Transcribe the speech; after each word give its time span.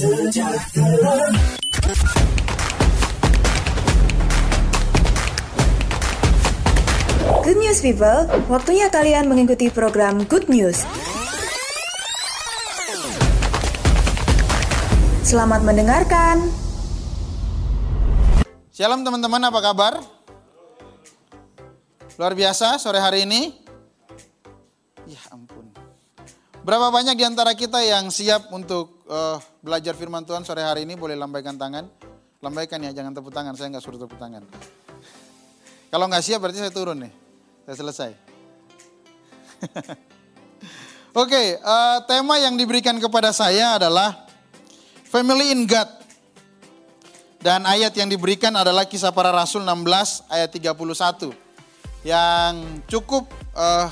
Good 0.00 0.32
news 7.60 7.84
people, 7.84 8.24
waktunya 8.48 8.88
kalian 8.88 9.28
mengikuti 9.28 9.68
program 9.68 10.24
Good 10.24 10.48
News. 10.48 10.88
Selamat 15.20 15.60
mendengarkan. 15.68 16.48
Shalom 18.72 19.04
teman-teman, 19.04 19.52
apa 19.52 19.60
kabar? 19.60 20.00
Luar 22.16 22.32
biasa 22.32 22.80
sore 22.80 23.04
hari 23.04 23.28
ini. 23.28 23.52
Ya 25.04 25.20
ampun. 25.28 25.68
Berapa 26.64 26.88
banyak 26.88 27.20
di 27.20 27.24
antara 27.28 27.52
kita 27.52 27.84
yang 27.84 28.08
siap 28.08 28.48
untuk 28.48 28.99
uh, 29.10 29.36
belajar 29.60 29.92
firman 29.98 30.22
Tuhan 30.22 30.46
sore 30.46 30.62
hari 30.62 30.86
ini? 30.86 30.94
Boleh 30.94 31.18
lambaikan 31.18 31.58
tangan. 31.58 31.90
Lambaikan 32.40 32.80
ya, 32.80 32.94
jangan 32.94 33.12
tepuk 33.12 33.34
tangan. 33.34 33.52
Saya 33.58 33.74
nggak 33.74 33.84
suruh 33.84 33.98
tepuk 33.98 34.16
tangan. 34.16 34.46
Kalau 35.90 36.06
nggak 36.06 36.22
siap 36.22 36.38
berarti 36.40 36.62
saya 36.62 36.72
turun 36.72 37.02
nih. 37.02 37.12
Saya 37.66 37.76
selesai. 37.82 38.10
Oke, 41.10 41.26
okay, 41.34 41.46
uh, 41.58 41.98
tema 42.06 42.38
yang 42.38 42.54
diberikan 42.54 42.94
kepada 43.02 43.34
saya 43.34 43.76
adalah 43.76 44.30
Family 45.10 45.50
in 45.50 45.66
God. 45.66 45.90
Dan 47.42 47.66
ayat 47.66 47.90
yang 47.98 48.06
diberikan 48.06 48.54
adalah 48.54 48.86
kisah 48.86 49.10
para 49.10 49.34
rasul 49.34 49.66
16 49.66 50.30
ayat 50.30 50.50
31. 50.54 51.34
Yang 52.06 52.54
cukup 52.86 53.26
uh, 53.58 53.90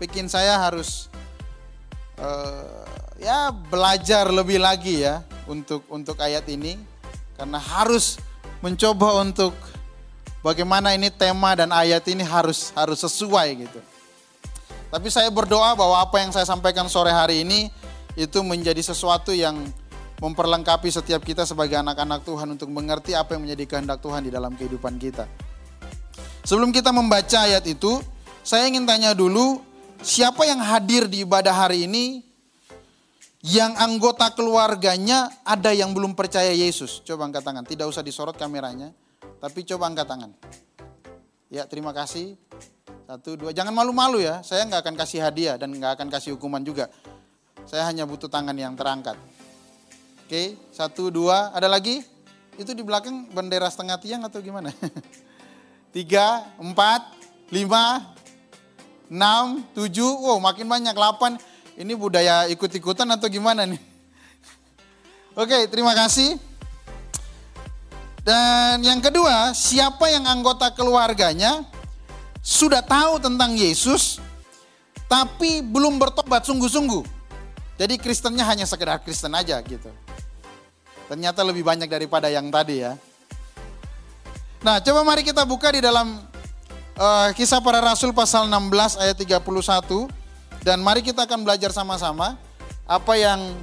bikin 0.00 0.30
saya 0.30 0.56
harus 0.56 1.12
uh, 2.16 2.97
ya 3.18 3.50
belajar 3.50 4.30
lebih 4.30 4.62
lagi 4.62 5.02
ya 5.02 5.26
untuk 5.50 5.82
untuk 5.90 6.16
ayat 6.22 6.46
ini 6.46 6.78
karena 7.34 7.58
harus 7.58 8.16
mencoba 8.62 9.22
untuk 9.22 9.54
bagaimana 10.40 10.94
ini 10.94 11.10
tema 11.10 11.54
dan 11.58 11.74
ayat 11.74 12.06
ini 12.06 12.22
harus 12.22 12.70
harus 12.72 13.02
sesuai 13.02 13.68
gitu. 13.68 13.80
Tapi 14.88 15.12
saya 15.12 15.28
berdoa 15.28 15.76
bahwa 15.76 16.00
apa 16.00 16.16
yang 16.24 16.32
saya 16.32 16.48
sampaikan 16.48 16.88
sore 16.88 17.12
hari 17.12 17.44
ini 17.44 17.68
itu 18.16 18.40
menjadi 18.40 18.80
sesuatu 18.80 19.36
yang 19.36 19.68
memperlengkapi 20.18 20.88
setiap 20.88 21.22
kita 21.22 21.44
sebagai 21.44 21.78
anak-anak 21.78 22.24
Tuhan 22.24 22.48
untuk 22.56 22.72
mengerti 22.72 23.14
apa 23.14 23.36
yang 23.36 23.46
menjadi 23.46 23.76
kehendak 23.76 24.02
Tuhan 24.02 24.26
di 24.26 24.32
dalam 24.32 24.56
kehidupan 24.56 24.96
kita. 24.98 25.28
Sebelum 26.42 26.72
kita 26.72 26.90
membaca 26.90 27.44
ayat 27.44 27.62
itu, 27.68 28.00
saya 28.40 28.64
ingin 28.66 28.88
tanya 28.88 29.12
dulu, 29.12 29.60
siapa 30.00 30.48
yang 30.48 30.58
hadir 30.64 31.06
di 31.06 31.22
ibadah 31.22 31.52
hari 31.52 31.84
ini 31.84 32.27
yang 33.44 33.78
anggota 33.78 34.34
keluarganya 34.34 35.30
ada 35.46 35.70
yang 35.70 35.94
belum 35.94 36.18
percaya 36.18 36.50
Yesus? 36.50 37.02
Coba 37.06 37.30
angkat 37.30 37.46
tangan, 37.46 37.62
tidak 37.62 37.86
usah 37.86 38.02
disorot 38.02 38.34
kameranya, 38.34 38.90
tapi 39.38 39.62
coba 39.62 39.86
angkat 39.90 40.06
tangan. 40.10 40.30
Ya, 41.48 41.64
terima 41.64 41.94
kasih. 41.94 42.36
Satu, 43.08 43.40
dua, 43.40 43.56
jangan 43.56 43.72
malu-malu 43.72 44.20
ya, 44.20 44.44
saya 44.44 44.68
nggak 44.68 44.84
akan 44.84 44.94
kasih 45.00 45.24
hadiah 45.24 45.56
dan 45.56 45.72
nggak 45.72 45.96
akan 45.96 46.08
kasih 46.12 46.36
hukuman 46.36 46.60
juga. 46.60 46.92
Saya 47.64 47.88
hanya 47.88 48.04
butuh 48.04 48.28
tangan 48.28 48.52
yang 48.52 48.76
terangkat. 48.76 49.16
Oke, 50.28 50.60
satu, 50.76 51.08
dua, 51.08 51.48
ada 51.56 51.72
lagi? 51.72 52.04
Itu 52.60 52.76
di 52.76 52.84
belakang 52.84 53.32
bendera 53.32 53.72
setengah 53.72 53.96
tiang 53.96 54.22
atau 54.28 54.44
gimana? 54.44 54.68
Tiga, 55.96 56.52
empat, 56.60 57.00
lima, 57.48 58.12
enam, 59.08 59.64
tujuh, 59.72 60.28
wow 60.28 60.36
makin 60.36 60.68
banyak, 60.68 60.92
delapan. 60.92 61.40
Ini 61.78 61.94
budaya 61.94 62.50
ikut-ikutan 62.50 63.06
atau 63.06 63.30
gimana 63.30 63.62
nih? 63.62 63.78
Oke, 65.38 65.70
terima 65.70 65.94
kasih. 65.94 66.34
Dan 68.26 68.82
yang 68.82 68.98
kedua, 68.98 69.54
siapa 69.54 70.10
yang 70.10 70.26
anggota 70.26 70.74
keluarganya 70.74 71.62
sudah 72.42 72.82
tahu 72.82 73.22
tentang 73.22 73.54
Yesus, 73.54 74.18
tapi 75.06 75.62
belum 75.62 76.02
bertobat 76.02 76.42
sungguh-sungguh. 76.50 77.06
Jadi 77.78 77.94
Kristennya 78.02 78.42
hanya 78.42 78.66
sekedar 78.66 78.98
Kristen 78.98 79.38
aja 79.38 79.62
gitu. 79.62 79.94
Ternyata 81.06 81.46
lebih 81.46 81.62
banyak 81.62 81.86
daripada 81.86 82.26
yang 82.26 82.50
tadi 82.50 82.82
ya. 82.82 82.98
Nah, 84.66 84.82
coba 84.82 85.06
mari 85.06 85.22
kita 85.22 85.46
buka 85.46 85.70
di 85.70 85.78
dalam 85.78 86.26
uh, 86.98 87.30
kisah 87.38 87.62
para 87.62 87.78
rasul 87.78 88.10
pasal 88.10 88.50
16 88.50 88.98
ayat 88.98 89.14
31 89.14 90.17
dan 90.62 90.82
mari 90.82 91.00
kita 91.04 91.24
akan 91.24 91.46
belajar 91.46 91.70
sama-sama 91.70 92.38
apa 92.88 93.14
yang 93.14 93.58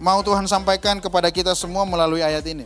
mau 0.00 0.24
Tuhan 0.24 0.48
sampaikan 0.48 0.98
kepada 0.98 1.28
kita 1.28 1.52
semua 1.52 1.84
melalui 1.84 2.24
ayat 2.24 2.42
ini. 2.48 2.64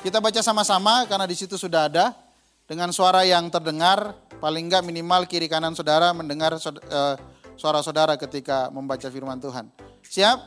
Kita 0.00 0.22
baca 0.22 0.40
sama-sama 0.40 1.04
karena 1.04 1.28
di 1.28 1.36
situ 1.36 1.60
sudah 1.60 1.90
ada 1.90 2.16
dengan 2.64 2.88
suara 2.94 3.26
yang 3.26 3.50
terdengar 3.52 4.16
paling 4.40 4.70
enggak 4.70 4.86
minimal 4.86 5.28
kiri 5.28 5.50
kanan 5.50 5.76
saudara 5.76 6.14
mendengar 6.16 6.56
uh, 6.56 7.14
suara 7.58 7.84
saudara 7.84 8.16
ketika 8.16 8.72
membaca 8.72 9.04
firman 9.12 9.36
Tuhan. 9.36 9.68
Siap? 10.06 10.38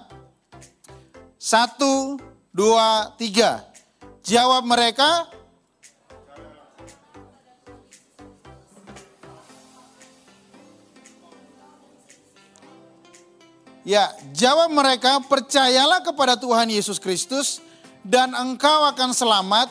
Satu, 1.37 2.17
dua, 2.49 3.13
tiga. 3.19 3.61
Jawab 4.23 4.65
mereka. 4.65 5.27
Ya, 13.83 14.15
jawab 14.31 14.71
mereka, 14.71 15.19
percayalah 15.27 15.99
kepada 16.03 16.39
Tuhan 16.39 16.71
Yesus 16.71 16.97
Kristus 16.97 17.59
dan 18.03 18.31
engkau 18.31 18.87
akan 18.87 19.11
selamat, 19.11 19.67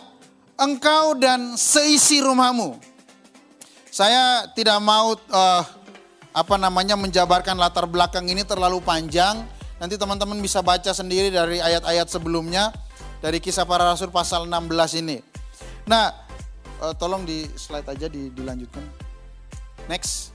engkau 0.61 1.17
dan 1.17 1.57
seisi 1.57 2.21
rumahmu. 2.21 2.77
Saya 3.89 4.49
tidak 4.53 4.81
mau 4.85 5.17
uh, 5.17 5.65
apa 6.33 6.57
namanya 6.61 6.97
menjabarkan 6.97 7.57
latar 7.57 7.89
belakang 7.89 8.29
ini 8.29 8.45
terlalu 8.45 8.81
panjang, 8.85 9.45
Nanti 9.83 9.99
teman-teman 9.99 10.39
bisa 10.39 10.63
baca 10.63 10.95
sendiri 10.95 11.35
dari 11.35 11.59
ayat-ayat 11.59 12.07
sebelumnya 12.07 12.71
dari 13.19 13.43
kisah 13.43 13.67
para 13.67 13.83
rasul 13.83 14.15
pasal 14.15 14.47
16 14.47 15.03
ini. 15.03 15.19
Nah, 15.91 16.15
uh, 16.79 16.95
tolong 16.95 17.27
di 17.27 17.51
slide 17.59 17.91
aja 17.91 18.07
di, 18.07 18.31
dilanjutkan. 18.31 18.87
Next. 19.91 20.31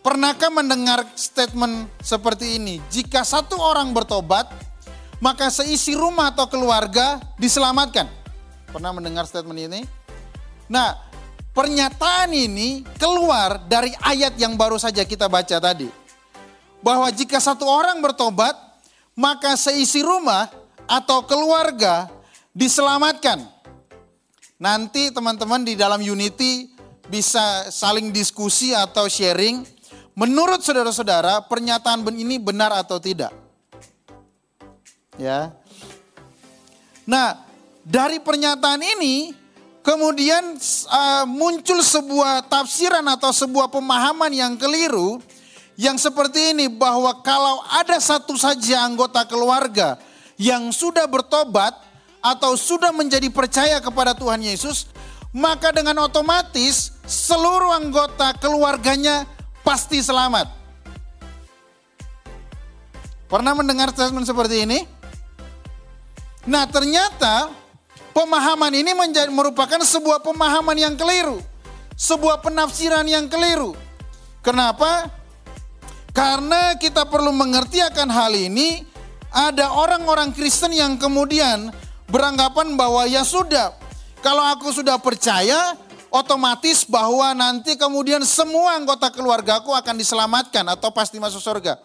Pernahkah 0.00 0.48
mendengar 0.48 1.04
statement 1.12 1.88
seperti 2.00 2.56
ini? 2.56 2.80
Jika 2.88 3.20
satu 3.20 3.60
orang 3.60 3.92
bertobat, 3.92 4.48
maka 5.20 5.52
seisi 5.52 5.92
rumah 5.92 6.32
atau 6.32 6.48
keluarga 6.48 7.20
diselamatkan. 7.36 8.08
Pernah 8.72 8.96
mendengar 8.96 9.28
statement 9.28 9.60
ini? 9.60 9.80
Nah, 10.72 10.96
pernyataan 11.52 12.32
ini 12.32 12.80
keluar 12.96 13.60
dari 13.68 13.92
ayat 14.00 14.40
yang 14.40 14.56
baru 14.56 14.80
saja 14.80 15.04
kita 15.04 15.28
baca 15.28 15.60
tadi 15.60 15.92
bahwa 16.80 17.12
jika 17.12 17.36
satu 17.36 17.68
orang 17.68 18.00
bertobat, 18.00 18.56
maka 19.12 19.52
seisi 19.60 20.00
rumah 20.00 20.48
atau 20.88 21.28
keluarga 21.28 22.08
diselamatkan. 22.56 23.44
Nanti 24.60 25.12
teman-teman 25.12 25.64
di 25.64 25.76
dalam 25.76 26.00
Unity 26.00 26.68
bisa 27.08 27.68
saling 27.68 28.12
diskusi 28.12 28.72
atau 28.72 29.08
sharing. 29.08 29.79
Menurut 30.18 30.60
saudara-saudara, 30.60 31.46
pernyataan 31.46 32.02
ini 32.12 32.36
benar 32.36 32.74
atau 32.74 32.98
tidak? 32.98 33.30
Ya. 35.16 35.54
Nah, 37.06 37.42
dari 37.86 38.18
pernyataan 38.18 38.82
ini 38.82 39.32
kemudian 39.80 40.56
uh, 40.90 41.24
muncul 41.26 41.80
sebuah 41.80 42.46
tafsiran 42.46 43.04
atau 43.16 43.32
sebuah 43.32 43.72
pemahaman 43.72 44.30
yang 44.30 44.54
keliru 44.54 45.20
yang 45.80 45.96
seperti 45.96 46.52
ini 46.52 46.68
bahwa 46.68 47.24
kalau 47.24 47.64
ada 47.72 47.96
satu 47.96 48.36
saja 48.36 48.84
anggota 48.84 49.24
keluarga 49.24 49.96
yang 50.36 50.68
sudah 50.72 51.08
bertobat 51.08 51.72
atau 52.20 52.52
sudah 52.52 52.92
menjadi 52.92 53.32
percaya 53.32 53.80
kepada 53.80 54.12
Tuhan 54.12 54.44
Yesus, 54.44 54.92
maka 55.32 55.72
dengan 55.72 56.04
otomatis 56.04 56.92
seluruh 57.08 57.72
anggota 57.72 58.36
keluarganya 58.36 59.24
pasti 59.60 60.00
selamat. 60.00 60.48
Pernah 63.30 63.54
mendengar 63.54 63.94
statement 63.94 64.26
seperti 64.26 64.66
ini? 64.66 64.82
Nah, 66.50 66.66
ternyata 66.66 67.52
pemahaman 68.10 68.74
ini 68.74 68.90
menjadi 68.90 69.30
merupakan 69.30 69.78
sebuah 69.78 70.24
pemahaman 70.24 70.74
yang 70.74 70.94
keliru, 70.98 71.38
sebuah 71.94 72.42
penafsiran 72.42 73.06
yang 73.06 73.30
keliru. 73.30 73.78
Kenapa? 74.42 75.06
Karena 76.10 76.74
kita 76.74 77.06
perlu 77.06 77.30
mengerti 77.30 77.78
akan 77.78 78.08
hal 78.10 78.34
ini, 78.34 78.82
ada 79.30 79.70
orang-orang 79.78 80.34
Kristen 80.34 80.74
yang 80.74 80.98
kemudian 80.98 81.70
beranggapan 82.10 82.74
bahwa 82.74 83.06
ya 83.06 83.22
sudah, 83.22 83.78
kalau 84.18 84.42
aku 84.42 84.74
sudah 84.74 84.98
percaya, 84.98 85.78
otomatis 86.10 86.82
bahwa 86.84 87.32
nanti 87.32 87.78
kemudian 87.78 88.20
semua 88.26 88.76
anggota 88.76 89.08
keluargaku 89.08 89.70
akan 89.70 89.94
diselamatkan 89.96 90.66
atau 90.74 90.90
pasti 90.90 91.16
masuk 91.22 91.40
surga. 91.40 91.78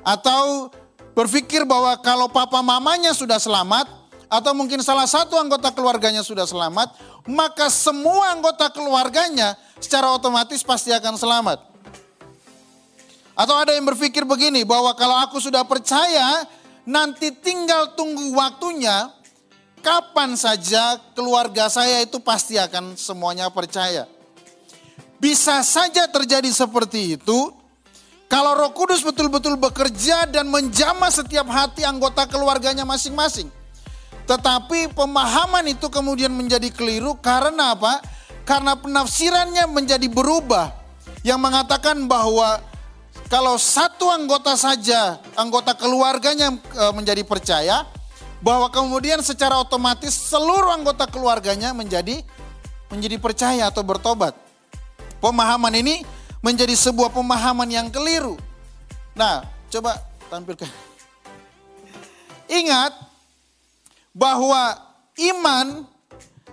Atau 0.00 0.70
berpikir 1.12 1.66
bahwa 1.66 1.98
kalau 2.00 2.30
papa 2.30 2.62
mamanya 2.62 3.12
sudah 3.12 3.36
selamat, 3.36 4.00
atau 4.30 4.54
mungkin 4.54 4.78
salah 4.78 5.10
satu 5.10 5.34
anggota 5.34 5.74
keluarganya 5.74 6.22
sudah 6.22 6.46
selamat, 6.46 6.94
maka 7.26 7.66
semua 7.66 8.30
anggota 8.30 8.70
keluarganya 8.70 9.58
secara 9.82 10.06
otomatis 10.14 10.62
pasti 10.62 10.94
akan 10.94 11.18
selamat. 11.18 11.58
Atau 13.34 13.58
ada 13.58 13.74
yang 13.74 13.82
berpikir 13.90 14.22
begini, 14.22 14.62
bahwa 14.62 14.94
kalau 14.94 15.18
aku 15.18 15.42
sudah 15.42 15.66
percaya, 15.66 16.46
nanti 16.86 17.34
tinggal 17.34 17.98
tunggu 17.98 18.30
waktunya, 18.38 19.10
kapan 19.80 20.36
saja 20.36 21.00
keluarga 21.16 21.66
saya 21.72 22.04
itu 22.04 22.20
pasti 22.20 22.56
akan 22.56 22.94
semuanya 22.94 23.48
percaya. 23.50 24.06
Bisa 25.20 25.60
saja 25.60 26.08
terjadi 26.08 26.48
seperti 26.48 27.20
itu, 27.20 27.52
kalau 28.30 28.56
roh 28.56 28.72
kudus 28.72 29.04
betul-betul 29.04 29.58
bekerja 29.58 30.24
dan 30.30 30.48
menjamah 30.48 31.10
setiap 31.12 31.44
hati 31.50 31.84
anggota 31.84 32.24
keluarganya 32.24 32.86
masing-masing. 32.86 33.50
Tetapi 34.24 34.94
pemahaman 34.94 35.66
itu 35.66 35.90
kemudian 35.90 36.30
menjadi 36.30 36.70
keliru 36.70 37.18
karena 37.18 37.74
apa? 37.74 37.98
Karena 38.46 38.78
penafsirannya 38.78 39.66
menjadi 39.66 40.06
berubah. 40.06 40.70
Yang 41.26 41.40
mengatakan 41.42 42.06
bahwa 42.08 42.62
kalau 43.26 43.58
satu 43.58 44.06
anggota 44.08 44.54
saja, 44.54 45.18
anggota 45.34 45.74
keluarganya 45.74 46.54
e, 46.54 46.84
menjadi 46.94 47.26
percaya, 47.26 47.84
bahwa 48.40 48.72
kemudian 48.72 49.20
secara 49.20 49.60
otomatis 49.60 50.16
seluruh 50.16 50.72
anggota 50.72 51.04
keluarganya 51.04 51.76
menjadi 51.76 52.24
menjadi 52.88 53.16
percaya 53.20 53.68
atau 53.68 53.84
bertobat. 53.84 54.34
Pemahaman 55.20 55.76
ini 55.76 56.02
menjadi 56.40 56.72
sebuah 56.72 57.12
pemahaman 57.12 57.68
yang 57.68 57.88
keliru. 57.92 58.40
Nah, 59.12 59.44
coba 59.68 60.00
tampilkan. 60.32 60.68
Ingat 62.48 62.96
bahwa 64.16 64.74
iman 65.20 65.84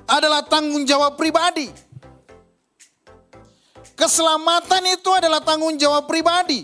adalah 0.05 0.43
tanggung 0.45 0.83
jawab 0.83 1.15
pribadi. 1.15 1.71
Keselamatan 3.97 4.93
itu 4.93 5.09
adalah 5.09 5.41
tanggung 5.41 5.73
jawab 5.79 6.05
pribadi. 6.05 6.61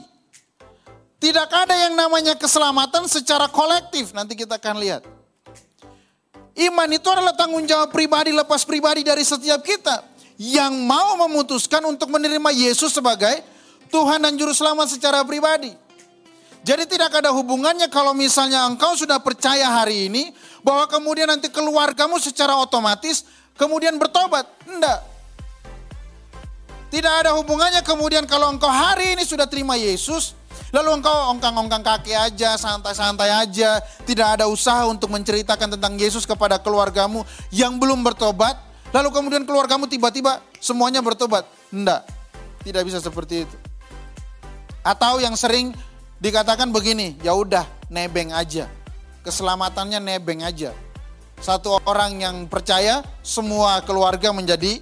Tidak 1.17 1.49
ada 1.49 1.87
yang 1.87 1.95
namanya 1.95 2.35
keselamatan 2.35 3.07
secara 3.07 3.47
kolektif. 3.47 4.11
Nanti 4.11 4.37
kita 4.37 4.59
akan 4.59 4.77
lihat. 4.77 5.12
Iman 6.53 6.89
itu 6.93 7.07
adalah 7.09 7.33
tanggung 7.33 7.65
jawab 7.65 7.89
pribadi 7.89 8.29
lepas 8.29 8.61
pribadi 8.61 9.01
dari 9.01 9.25
setiap 9.25 9.65
kita. 9.65 10.05
Yang 10.37 10.73
mau 10.85 11.17
memutuskan 11.25 11.81
untuk 11.85 12.09
menerima 12.13 12.49
Yesus 12.53 12.93
sebagai 12.93 13.41
Tuhan 13.89 14.21
dan 14.21 14.33
Juru 14.37 14.53
Selamat 14.53 14.89
secara 14.89 15.21
pribadi. 15.25 15.73
Jadi 16.63 16.87
tidak 16.87 17.11
ada 17.19 17.29
hubungannya 17.35 17.91
kalau 17.91 18.15
misalnya 18.15 18.63
engkau 18.63 18.95
sudah 18.95 19.19
percaya 19.19 19.67
hari 19.67 20.07
ini 20.07 20.31
bahwa 20.63 20.87
kemudian 20.87 21.27
nanti 21.27 21.51
keluargamu 21.51 22.15
secara 22.23 22.55
otomatis 22.55 23.27
kemudian 23.59 23.99
bertobat. 23.99 24.47
Enggak. 24.63 25.03
Tidak 26.93 27.13
ada 27.25 27.33
hubungannya 27.33 27.81
kemudian 27.81 28.23
kalau 28.29 28.53
engkau 28.53 28.69
hari 28.69 29.17
ini 29.17 29.25
sudah 29.25 29.49
terima 29.49 29.73
Yesus, 29.73 30.37
lalu 30.73 30.89
engkau 30.99 31.37
ongkang-ongkang 31.37 31.85
kaki 31.85 32.17
aja, 32.17 32.57
santai-santai 32.57 33.29
aja, 33.29 33.77
tidak 34.09 34.41
ada 34.41 34.49
usaha 34.49 34.89
untuk 34.89 35.13
menceritakan 35.13 35.77
tentang 35.77 35.93
Yesus 36.01 36.25
kepada 36.25 36.57
keluargamu 36.57 37.21
yang 37.53 37.77
belum 37.77 38.01
bertobat, 38.01 38.57
lalu 38.89 39.13
kemudian 39.13 39.45
keluargamu 39.45 39.85
tiba-tiba 39.85 40.41
semuanya 40.57 41.05
bertobat. 41.05 41.45
Enggak, 41.69 42.09
tidak 42.65 42.89
bisa 42.89 42.97
seperti 42.97 43.45
itu. 43.45 43.55
Atau 44.81 45.21
yang 45.21 45.37
sering 45.37 45.77
dikatakan 46.17 46.73
begini, 46.73 47.21
ya 47.21 47.37
udah 47.37 47.63
nebeng 47.93 48.33
aja. 48.33 48.65
Keselamatannya 49.21 50.01
nebeng 50.01 50.41
aja. 50.41 50.73
Satu 51.39 51.77
orang 51.85 52.19
yang 52.19 52.35
percaya, 52.49 53.05
semua 53.21 53.79
keluarga 53.85 54.33
menjadi 54.33 54.81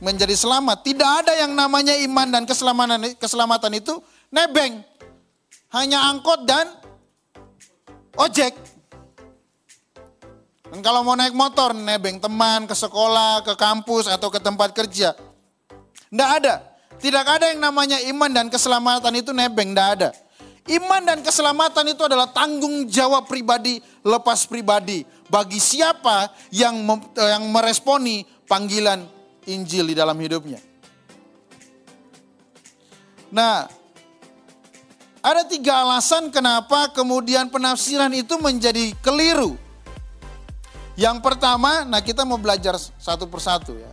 menjadi 0.00 0.36
selamat. 0.36 0.84
Tidak 0.86 1.10
ada 1.24 1.32
yang 1.36 1.52
namanya 1.52 1.96
iman 2.04 2.28
dan 2.28 2.42
keselamatan 2.44 3.16
keselamatan 3.18 3.72
itu 3.80 4.00
nebeng. 4.30 4.95
Hanya 5.74 6.10
angkot 6.12 6.46
dan 6.46 6.70
ojek. 8.14 8.54
Dan 10.66 10.82
kalau 10.82 11.06
mau 11.06 11.14
naik 11.14 11.34
motor, 11.34 11.74
nebeng 11.74 12.18
teman 12.18 12.66
ke 12.66 12.74
sekolah, 12.74 13.46
ke 13.46 13.54
kampus, 13.54 14.10
atau 14.10 14.28
ke 14.28 14.42
tempat 14.42 14.74
kerja. 14.74 15.14
Tidak 16.10 16.30
ada. 16.42 16.62
Tidak 16.96 17.24
ada 17.24 17.52
yang 17.52 17.60
namanya 17.60 18.00
iman 18.08 18.30
dan 18.32 18.46
keselamatan 18.48 19.14
itu 19.20 19.30
nebeng, 19.30 19.70
tidak 19.72 19.88
ada. 20.00 20.10
Iman 20.66 21.06
dan 21.06 21.22
keselamatan 21.22 21.94
itu 21.94 22.02
adalah 22.02 22.26
tanggung 22.34 22.90
jawab 22.90 23.30
pribadi 23.30 23.78
lepas 24.02 24.50
pribadi 24.50 25.06
bagi 25.30 25.62
siapa 25.62 26.26
yang 26.50 26.82
yang 27.14 27.46
meresponi 27.54 28.26
panggilan 28.50 29.06
Injil 29.46 29.86
di 29.86 29.94
dalam 29.94 30.18
hidupnya. 30.18 30.58
Nah, 33.30 33.70
ada 35.26 35.42
tiga 35.42 35.82
alasan 35.82 36.30
kenapa 36.30 36.86
kemudian 36.94 37.50
penafsiran 37.50 38.14
itu 38.14 38.38
menjadi 38.38 38.94
keliru. 39.02 39.58
Yang 40.94 41.18
pertama, 41.18 41.82
nah 41.82 41.98
kita 41.98 42.22
mau 42.22 42.38
belajar 42.38 42.78
satu 42.78 43.26
persatu 43.26 43.74
ya. 43.74 43.90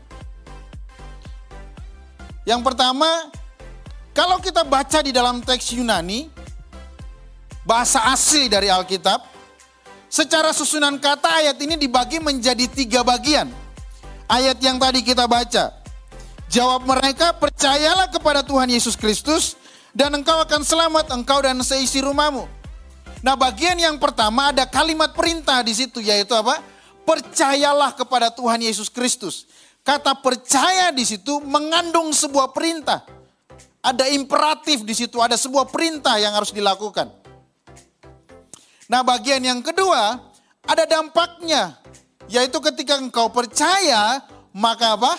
Yang 2.45 2.61
pertama, 2.61 3.33
kalau 4.13 4.37
kita 4.37 4.61
baca 4.61 5.01
di 5.01 5.09
dalam 5.09 5.41
teks 5.41 5.73
Yunani, 5.73 6.29
bahasa 7.65 8.13
asli 8.13 8.45
dari 8.45 8.69
Alkitab, 8.69 9.25
secara 10.05 10.53
susunan 10.53 11.01
kata 11.01 11.41
ayat 11.41 11.57
ini 11.57 11.81
dibagi 11.81 12.21
menjadi 12.21 12.69
tiga 12.69 13.01
bagian 13.01 13.49
ayat 14.29 14.61
yang 14.61 14.77
tadi 14.77 15.01
kita 15.01 15.25
baca. 15.25 15.81
Jawab 16.53 16.85
mereka, 16.85 17.33
percayalah 17.33 18.13
kepada 18.13 18.45
Tuhan 18.45 18.69
Yesus 18.69 18.93
Kristus 18.93 19.57
dan 19.93 20.09
engkau 20.17 20.41
akan 20.41 20.65
selamat 20.65 21.13
engkau 21.13 21.39
dan 21.45 21.61
seisi 21.61 22.01
rumahmu. 22.01 22.49
Nah, 23.23 23.39
bagian 23.39 23.77
yang 23.79 23.95
pertama 24.01 24.51
ada 24.51 24.67
kalimat 24.67 25.13
perintah 25.15 25.63
di 25.63 25.71
situ 25.71 26.03
yaitu 26.03 26.33
apa? 26.35 26.59
Percayalah 27.07 27.95
kepada 27.95 28.33
Tuhan 28.33 28.59
Yesus 28.59 28.91
Kristus. 28.91 29.47
Kata 29.85 30.17
percaya 30.17 30.91
di 30.91 31.07
situ 31.07 31.39
mengandung 31.45 32.11
sebuah 32.11 32.51
perintah. 32.51 33.05
Ada 33.83 34.11
imperatif 34.11 34.83
di 34.83 34.95
situ, 34.95 35.19
ada 35.19 35.35
sebuah 35.35 35.67
perintah 35.71 36.15
yang 36.15 36.35
harus 36.35 36.51
dilakukan. 36.51 37.11
Nah, 38.87 39.03
bagian 39.03 39.43
yang 39.43 39.59
kedua 39.63 40.19
ada 40.67 40.83
dampaknya. 40.83 41.79
Yaitu 42.31 42.55
ketika 42.63 42.95
engkau 42.95 43.27
percaya, 43.27 44.23
maka 44.55 44.95
apa? 44.95 45.13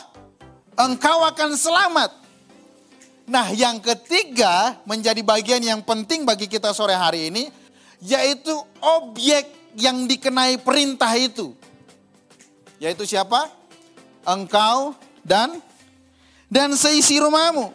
Engkau 0.80 1.20
akan 1.28 1.52
selamat. 1.52 2.23
Nah 3.24 3.48
yang 3.52 3.80
ketiga 3.80 4.76
menjadi 4.84 5.20
bagian 5.24 5.62
yang 5.64 5.80
penting 5.80 6.28
bagi 6.28 6.44
kita 6.44 6.76
sore 6.76 6.92
hari 6.92 7.32
ini, 7.32 7.48
yaitu 8.04 8.52
objek 8.80 9.48
yang 9.80 10.04
dikenai 10.04 10.60
perintah 10.60 11.10
itu. 11.16 11.56
Yaitu 12.78 13.08
siapa? 13.08 13.48
Engkau 14.28 14.92
dan 15.24 15.60
dan 16.52 16.76
seisi 16.76 17.16
rumahmu. 17.16 17.72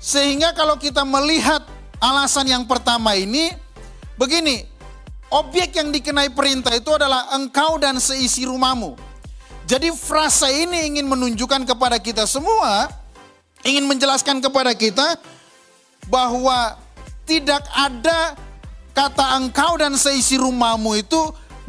Sehingga 0.00 0.54
kalau 0.56 0.78
kita 0.80 1.04
melihat 1.04 1.66
alasan 2.00 2.48
yang 2.48 2.64
pertama 2.64 3.12
ini, 3.18 3.52
begini, 4.16 4.70
Objek 5.30 5.78
yang 5.78 5.94
dikenai 5.94 6.34
perintah 6.34 6.74
itu 6.74 6.90
adalah 6.90 7.30
engkau 7.38 7.78
dan 7.78 8.02
seisi 8.02 8.42
rumahmu. 8.42 8.98
Jadi 9.62 9.94
frasa 9.94 10.50
ini 10.50 10.90
ingin 10.90 11.06
menunjukkan 11.06 11.62
kepada 11.70 12.02
kita 12.02 12.26
semua, 12.26 12.90
ingin 13.64 13.84
menjelaskan 13.88 14.40
kepada 14.40 14.72
kita 14.72 15.16
bahwa 16.08 16.78
tidak 17.28 17.62
ada 17.70 18.34
kata 18.90 19.38
engkau 19.38 19.78
dan 19.78 19.94
seisi 19.94 20.36
rumahmu 20.36 20.98
itu 20.98 21.20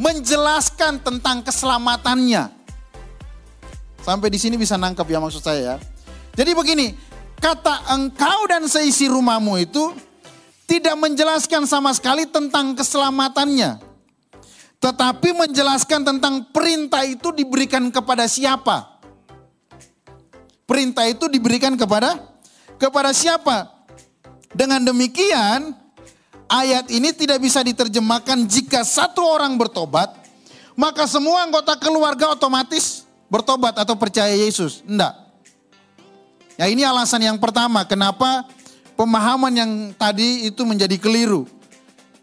menjelaskan 0.01 0.99
tentang 1.03 1.45
keselamatannya. 1.45 2.49
Sampai 4.01 4.33
di 4.33 4.41
sini 4.41 4.57
bisa 4.57 4.75
nangkap 4.81 5.05
ya 5.05 5.21
maksud 5.21 5.45
saya 5.45 5.61
ya. 5.61 5.75
Jadi 6.33 6.57
begini, 6.57 6.97
kata 7.37 7.93
engkau 7.93 8.49
dan 8.49 8.65
seisi 8.65 9.05
rumahmu 9.05 9.61
itu 9.61 9.93
tidak 10.65 10.95
menjelaskan 10.97 11.67
sama 11.69 11.93
sekali 11.93 12.25
tentang 12.25 12.73
keselamatannya. 12.73 13.77
Tetapi 14.81 15.29
menjelaskan 15.37 16.01
tentang 16.01 16.49
perintah 16.49 17.05
itu 17.05 17.29
diberikan 17.29 17.85
kepada 17.93 18.25
siapa. 18.25 18.90
Perintah 20.71 21.03
itu 21.03 21.27
diberikan 21.27 21.75
kepada 21.75 22.15
kepada 22.79 23.11
siapa? 23.11 23.67
Dengan 24.55 24.79
demikian, 24.79 25.75
ayat 26.47 26.87
ini 26.87 27.11
tidak 27.11 27.43
bisa 27.43 27.59
diterjemahkan 27.59 28.47
jika 28.47 28.87
satu 28.87 29.19
orang 29.19 29.59
bertobat, 29.59 30.15
maka 30.79 31.03
semua 31.11 31.43
anggota 31.43 31.75
keluarga 31.75 32.31
otomatis 32.31 33.03
bertobat 33.27 33.75
atau 33.83 33.99
percaya 33.99 34.31
Yesus. 34.31 34.79
Enggak. 34.87 35.11
Ya 36.55 36.71
ini 36.71 36.87
alasan 36.87 37.19
yang 37.19 37.35
pertama 37.35 37.83
kenapa 37.83 38.47
pemahaman 38.95 39.51
yang 39.51 39.71
tadi 39.99 40.47
itu 40.47 40.63
menjadi 40.63 40.95
keliru. 40.95 41.51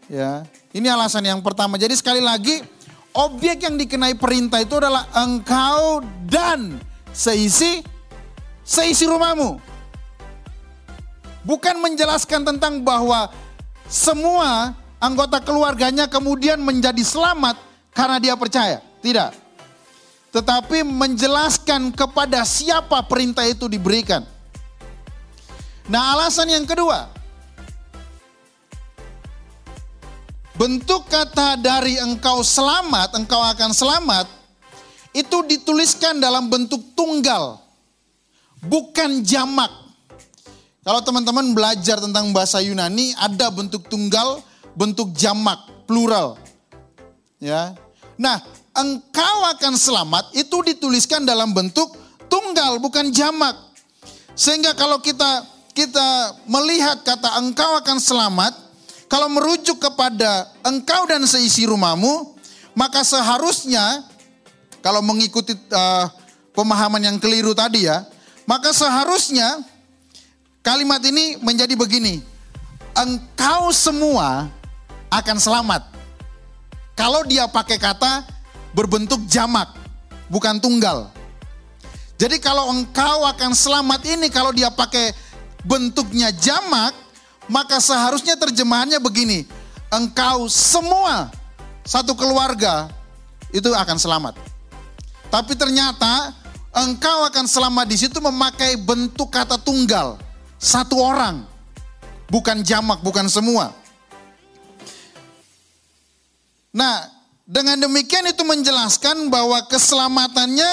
Ya, 0.09 0.41
ini 0.73 0.89
alasan 0.89 1.21
yang 1.21 1.37
pertama. 1.45 1.77
Jadi 1.77 1.93
sekali 1.93 2.17
lagi, 2.17 2.65
objek 3.13 3.61
yang 3.61 3.77
dikenai 3.77 4.17
perintah 4.17 4.57
itu 4.57 4.73
adalah 4.81 5.05
engkau 5.13 6.01
dan 6.25 6.81
seisi 7.13 7.85
seisi 8.69 9.09
rumahmu. 9.09 9.57
Bukan 11.41 11.81
menjelaskan 11.81 12.45
tentang 12.45 12.85
bahwa 12.85 13.33
semua 13.89 14.77
anggota 15.01 15.41
keluarganya 15.41 16.05
kemudian 16.05 16.61
menjadi 16.61 17.01
selamat 17.01 17.57
karena 17.97 18.21
dia 18.21 18.37
percaya. 18.37 18.77
Tidak. 19.01 19.33
Tetapi 20.29 20.85
menjelaskan 20.85 21.89
kepada 21.89 22.45
siapa 22.45 23.01
perintah 23.09 23.49
itu 23.49 23.65
diberikan. 23.65 24.21
Nah 25.89 26.13
alasan 26.13 26.53
yang 26.53 26.69
kedua, 26.69 27.09
bentuk 30.53 31.09
kata 31.09 31.57
dari 31.57 31.97
engkau 31.97 32.45
selamat, 32.45 33.17
engkau 33.17 33.41
akan 33.41 33.73
selamat, 33.73 34.29
itu 35.17 35.41
dituliskan 35.49 36.21
dalam 36.21 36.45
bentuk 36.45 36.93
tunggal, 36.93 37.57
bukan 38.63 39.23
jamak. 39.23 39.71
Kalau 40.83 41.03
teman-teman 41.03 41.53
belajar 41.53 41.99
tentang 42.01 42.31
bahasa 42.33 42.63
Yunani, 42.63 43.13
ada 43.19 43.51
bentuk 43.53 43.85
tunggal, 43.91 44.41
bentuk 44.73 45.13
jamak, 45.13 45.59
plural. 45.85 46.39
Ya. 47.37 47.75
Nah, 48.15 48.41
engkau 48.73 49.37
akan 49.55 49.75
selamat 49.75 50.33
itu 50.35 50.59
dituliskan 50.65 51.23
dalam 51.27 51.51
bentuk 51.51 51.93
tunggal, 52.31 52.79
bukan 52.81 53.11
jamak. 53.11 53.55
Sehingga 54.33 54.71
kalau 54.73 55.03
kita 55.03 55.45
kita 55.75 56.35
melihat 56.47 57.03
kata 57.03 57.39
engkau 57.39 57.75
akan 57.79 57.97
selamat, 57.99 58.53
kalau 59.11 59.31
merujuk 59.31 59.79
kepada 59.79 60.47
engkau 60.63 61.07
dan 61.07 61.23
seisi 61.23 61.63
rumahmu, 61.67 62.35
maka 62.75 63.03
seharusnya 63.03 64.03
kalau 64.79 65.03
mengikuti 65.03 65.55
uh, 65.71 66.07
pemahaman 66.55 67.03
yang 67.03 67.17
keliru 67.19 67.51
tadi 67.51 67.87
ya, 67.87 68.03
maka 68.49 68.73
seharusnya 68.73 69.61
kalimat 70.65 70.97
ini 71.05 71.37
menjadi 71.37 71.77
begini. 71.77 72.25
Engkau 72.97 73.69
semua 73.69 74.49
akan 75.13 75.37
selamat. 75.37 75.85
Kalau 76.97 77.21
dia 77.29 77.45
pakai 77.45 77.77
kata 77.77 78.25
berbentuk 78.73 79.21
jamak, 79.29 79.69
bukan 80.33 80.57
tunggal. 80.57 81.13
Jadi 82.17 82.41
kalau 82.41 82.73
engkau 82.73 83.21
akan 83.29 83.53
selamat 83.53 84.01
ini 84.17 84.27
kalau 84.33 84.49
dia 84.49 84.73
pakai 84.73 85.13
bentuknya 85.61 86.33
jamak, 86.33 86.97
maka 87.45 87.77
seharusnya 87.77 88.33
terjemahannya 88.33 88.97
begini, 88.97 89.45
engkau 89.93 90.49
semua 90.49 91.29
satu 91.85 92.17
keluarga 92.17 92.89
itu 93.53 93.69
akan 93.71 93.95
selamat. 93.95 94.35
Tapi 95.29 95.53
ternyata 95.53 96.33
engkau 96.73 97.25
akan 97.25 97.45
selamat 97.49 97.85
di 97.89 97.97
situ 97.97 98.17
memakai 98.21 98.77
bentuk 98.77 99.33
kata 99.33 99.57
tunggal, 99.57 100.21
satu 100.61 101.01
orang, 101.01 101.45
bukan 102.29 102.61
jamak, 102.61 103.01
bukan 103.01 103.25
semua. 103.25 103.73
Nah, 106.69 107.09
dengan 107.49 107.89
demikian 107.89 108.29
itu 108.29 108.45
menjelaskan 108.45 109.33
bahwa 109.33 109.57
keselamatannya 109.65 110.71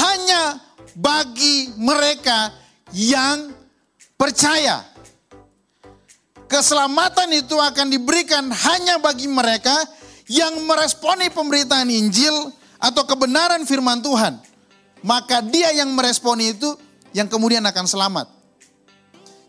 hanya 0.00 0.42
bagi 0.96 1.76
mereka 1.76 2.48
yang 2.96 3.52
percaya. 4.16 4.80
Keselamatan 6.50 7.30
itu 7.36 7.54
akan 7.54 7.94
diberikan 7.94 8.50
hanya 8.50 8.98
bagi 8.98 9.30
mereka 9.30 9.76
yang 10.26 10.50
meresponi 10.66 11.30
pemberitaan 11.30 11.86
Injil 11.86 12.50
atau 12.80 13.04
kebenaran 13.04 13.62
firman 13.68 14.00
Tuhan. 14.00 14.40
Maka 15.04 15.44
dia 15.44 15.72
yang 15.76 15.92
meresponi 15.92 16.56
itu 16.56 16.76
yang 17.12 17.28
kemudian 17.28 17.64
akan 17.64 17.84
selamat. 17.84 18.26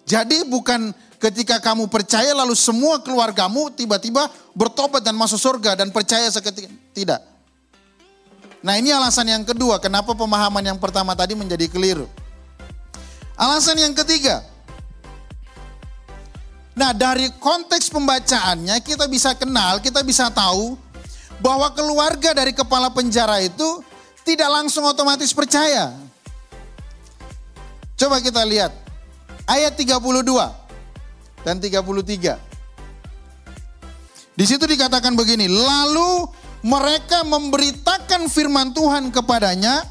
Jadi 0.05 0.43
bukan 0.47 0.91
ketika 1.17 1.63
kamu 1.63 1.88
percaya 1.88 2.35
lalu 2.35 2.55
semua 2.55 3.00
keluargamu 3.00 3.71
tiba-tiba 3.71 4.27
bertobat 4.51 5.00
dan 5.00 5.15
masuk 5.15 5.39
surga 5.39 5.79
dan 5.79 5.88
percaya 5.89 6.27
seketika. 6.27 6.67
Tidak. 6.91 7.21
Nah 8.61 8.77
ini 8.77 8.93
alasan 8.93 9.25
yang 9.25 9.43
kedua 9.47 9.81
kenapa 9.81 10.13
pemahaman 10.13 10.61
yang 10.61 10.77
pertama 10.77 11.15
tadi 11.15 11.33
menjadi 11.33 11.65
keliru. 11.71 12.05
Alasan 13.39 13.73
yang 13.73 13.97
ketiga, 13.97 14.45
Nah 16.71 16.95
dari 16.95 17.27
konteks 17.35 17.91
pembacaannya 17.91 18.79
kita 18.79 19.05
bisa 19.11 19.35
kenal, 19.35 19.83
kita 19.83 20.00
bisa 20.07 20.31
tahu 20.31 20.79
bahwa 21.41 21.74
keluarga 21.74 22.38
dari 22.38 22.53
kepala 22.53 22.93
penjara 22.93 23.41
itu 23.41 23.81
tidak 24.21 24.50
langsung 24.53 24.86
otomatis 24.86 25.33
percaya. 25.33 25.89
Coba 27.98 28.21
kita 28.21 28.45
lihat 28.45 28.71
ayat 29.50 29.74
32 29.74 29.98
dan 31.41 31.57
33. 31.57 32.38
Di 34.31 34.45
situ 34.48 34.63
dikatakan 34.63 35.13
begini, 35.17 35.50
lalu 35.50 36.29
mereka 36.62 37.25
memberitakan 37.25 38.29
firman 38.29 38.74
Tuhan 38.74 39.10
kepadanya 39.10 39.86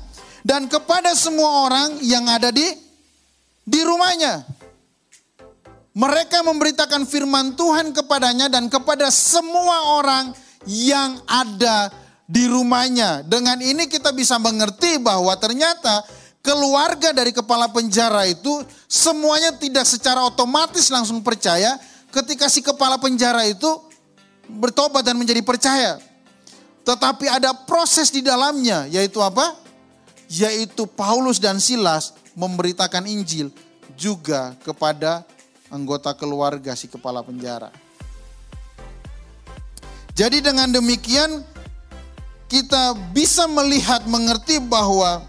dan 0.47 0.71
kepada 0.71 1.13
semua 1.19 1.67
orang 1.67 1.99
yang 2.01 2.25
ada 2.31 2.55
di 2.55 2.67
di 3.67 3.81
rumahnya. 3.83 4.47
Mereka 5.91 6.47
memberitakan 6.47 7.03
firman 7.03 7.59
Tuhan 7.59 7.91
kepadanya 7.91 8.47
dan 8.47 8.71
kepada 8.71 9.11
semua 9.11 9.99
orang 9.99 10.31
yang 10.69 11.21
ada 11.25 11.89
di 12.31 12.47
rumahnya. 12.47 13.27
Dengan 13.27 13.59
ini 13.59 13.91
kita 13.91 14.15
bisa 14.15 14.39
mengerti 14.39 15.01
bahwa 15.01 15.35
ternyata 15.41 16.05
keluarga 16.41 17.13
dari 17.13 17.35
kepala 17.35 17.69
penjara 17.69 18.25
itu 18.29 18.65
semuanya 18.89 19.57
tidak 19.57 19.85
secara 19.85 20.25
otomatis 20.25 20.89
langsung 20.89 21.21
percaya 21.21 21.77
ketika 22.11 22.49
si 22.49 22.65
kepala 22.65 22.97
penjara 22.97 23.45
itu 23.47 23.69
bertobat 24.47 25.03
dan 25.07 25.19
menjadi 25.19 25.43
percaya. 25.43 25.99
Tetapi 26.87 27.29
ada 27.29 27.53
proses 27.53 28.09
di 28.09 28.25
dalamnya 28.25 28.89
yaitu 28.89 29.21
apa? 29.21 29.59
Yaitu 30.31 30.87
Paulus 30.87 31.43
dan 31.43 31.59
Silas 31.59 32.15
memberitakan 32.39 33.05
Injil 33.11 33.51
juga 33.99 34.55
kepada 34.63 35.27
anggota 35.69 36.15
keluarga 36.15 36.73
si 36.79 36.87
kepala 36.87 37.21
penjara. 37.21 37.71
Jadi 40.15 40.43
dengan 40.43 40.69
demikian 40.71 41.43
kita 42.51 42.99
bisa 43.15 43.47
melihat 43.47 44.03
mengerti 44.11 44.59
bahwa 44.59 45.23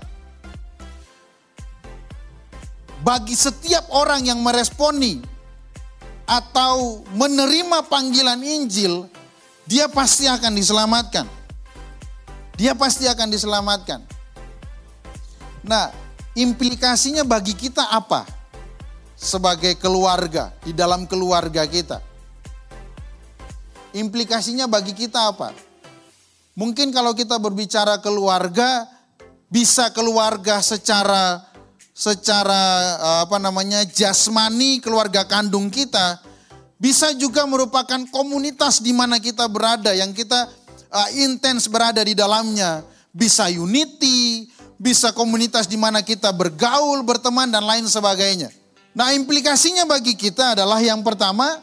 bagi 3.06 3.38
setiap 3.38 3.86
orang 3.94 4.26
yang 4.26 4.42
meresponi 4.42 5.22
atau 6.26 7.06
menerima 7.14 7.86
panggilan 7.86 8.42
Injil, 8.42 9.10
dia 9.66 9.90
pasti 9.90 10.26
akan 10.26 10.54
diselamatkan. 10.54 11.26
Dia 12.58 12.78
pasti 12.78 13.10
akan 13.10 13.28
diselamatkan. 13.34 14.06
Nah, 15.66 15.90
implikasinya 16.38 17.26
bagi 17.26 17.58
kita 17.58 17.90
apa? 17.90 18.42
sebagai 19.22 19.78
keluarga, 19.78 20.50
di 20.66 20.74
dalam 20.74 21.06
keluarga 21.06 21.62
kita. 21.70 22.02
Implikasinya 23.92 24.72
bagi 24.72 24.96
kita 24.96 25.36
apa? 25.36 25.52
Mungkin 26.56 26.92
kalau 26.96 27.12
kita 27.12 27.36
berbicara 27.40 28.00
keluarga, 28.00 28.88
bisa 29.52 29.92
keluarga 29.92 30.64
secara 30.64 31.44
secara 31.92 32.64
eh, 32.98 33.20
apa 33.28 33.38
namanya 33.38 33.84
jasmani 33.84 34.80
keluarga 34.80 35.28
kandung 35.28 35.68
kita, 35.68 36.24
bisa 36.82 37.14
juga 37.14 37.44
merupakan 37.46 38.00
komunitas 38.10 38.80
di 38.80 38.96
mana 38.96 39.22
kita 39.22 39.46
berada 39.46 39.94
yang 39.94 40.16
kita 40.18 40.50
uh, 40.90 41.10
intens 41.14 41.70
berada 41.70 42.02
di 42.02 42.18
dalamnya. 42.18 42.82
Bisa 43.14 43.54
unity, 43.54 44.50
bisa 44.82 45.14
komunitas 45.14 45.70
di 45.70 45.78
mana 45.78 46.02
kita 46.02 46.34
bergaul, 46.34 47.06
berteman 47.06 47.54
dan 47.54 47.62
lain 47.70 47.86
sebagainya. 47.86 48.50
Nah 48.98 49.14
implikasinya 49.14 49.86
bagi 49.86 50.18
kita 50.18 50.58
adalah 50.58 50.82
yang 50.82 51.06
pertama, 51.06 51.62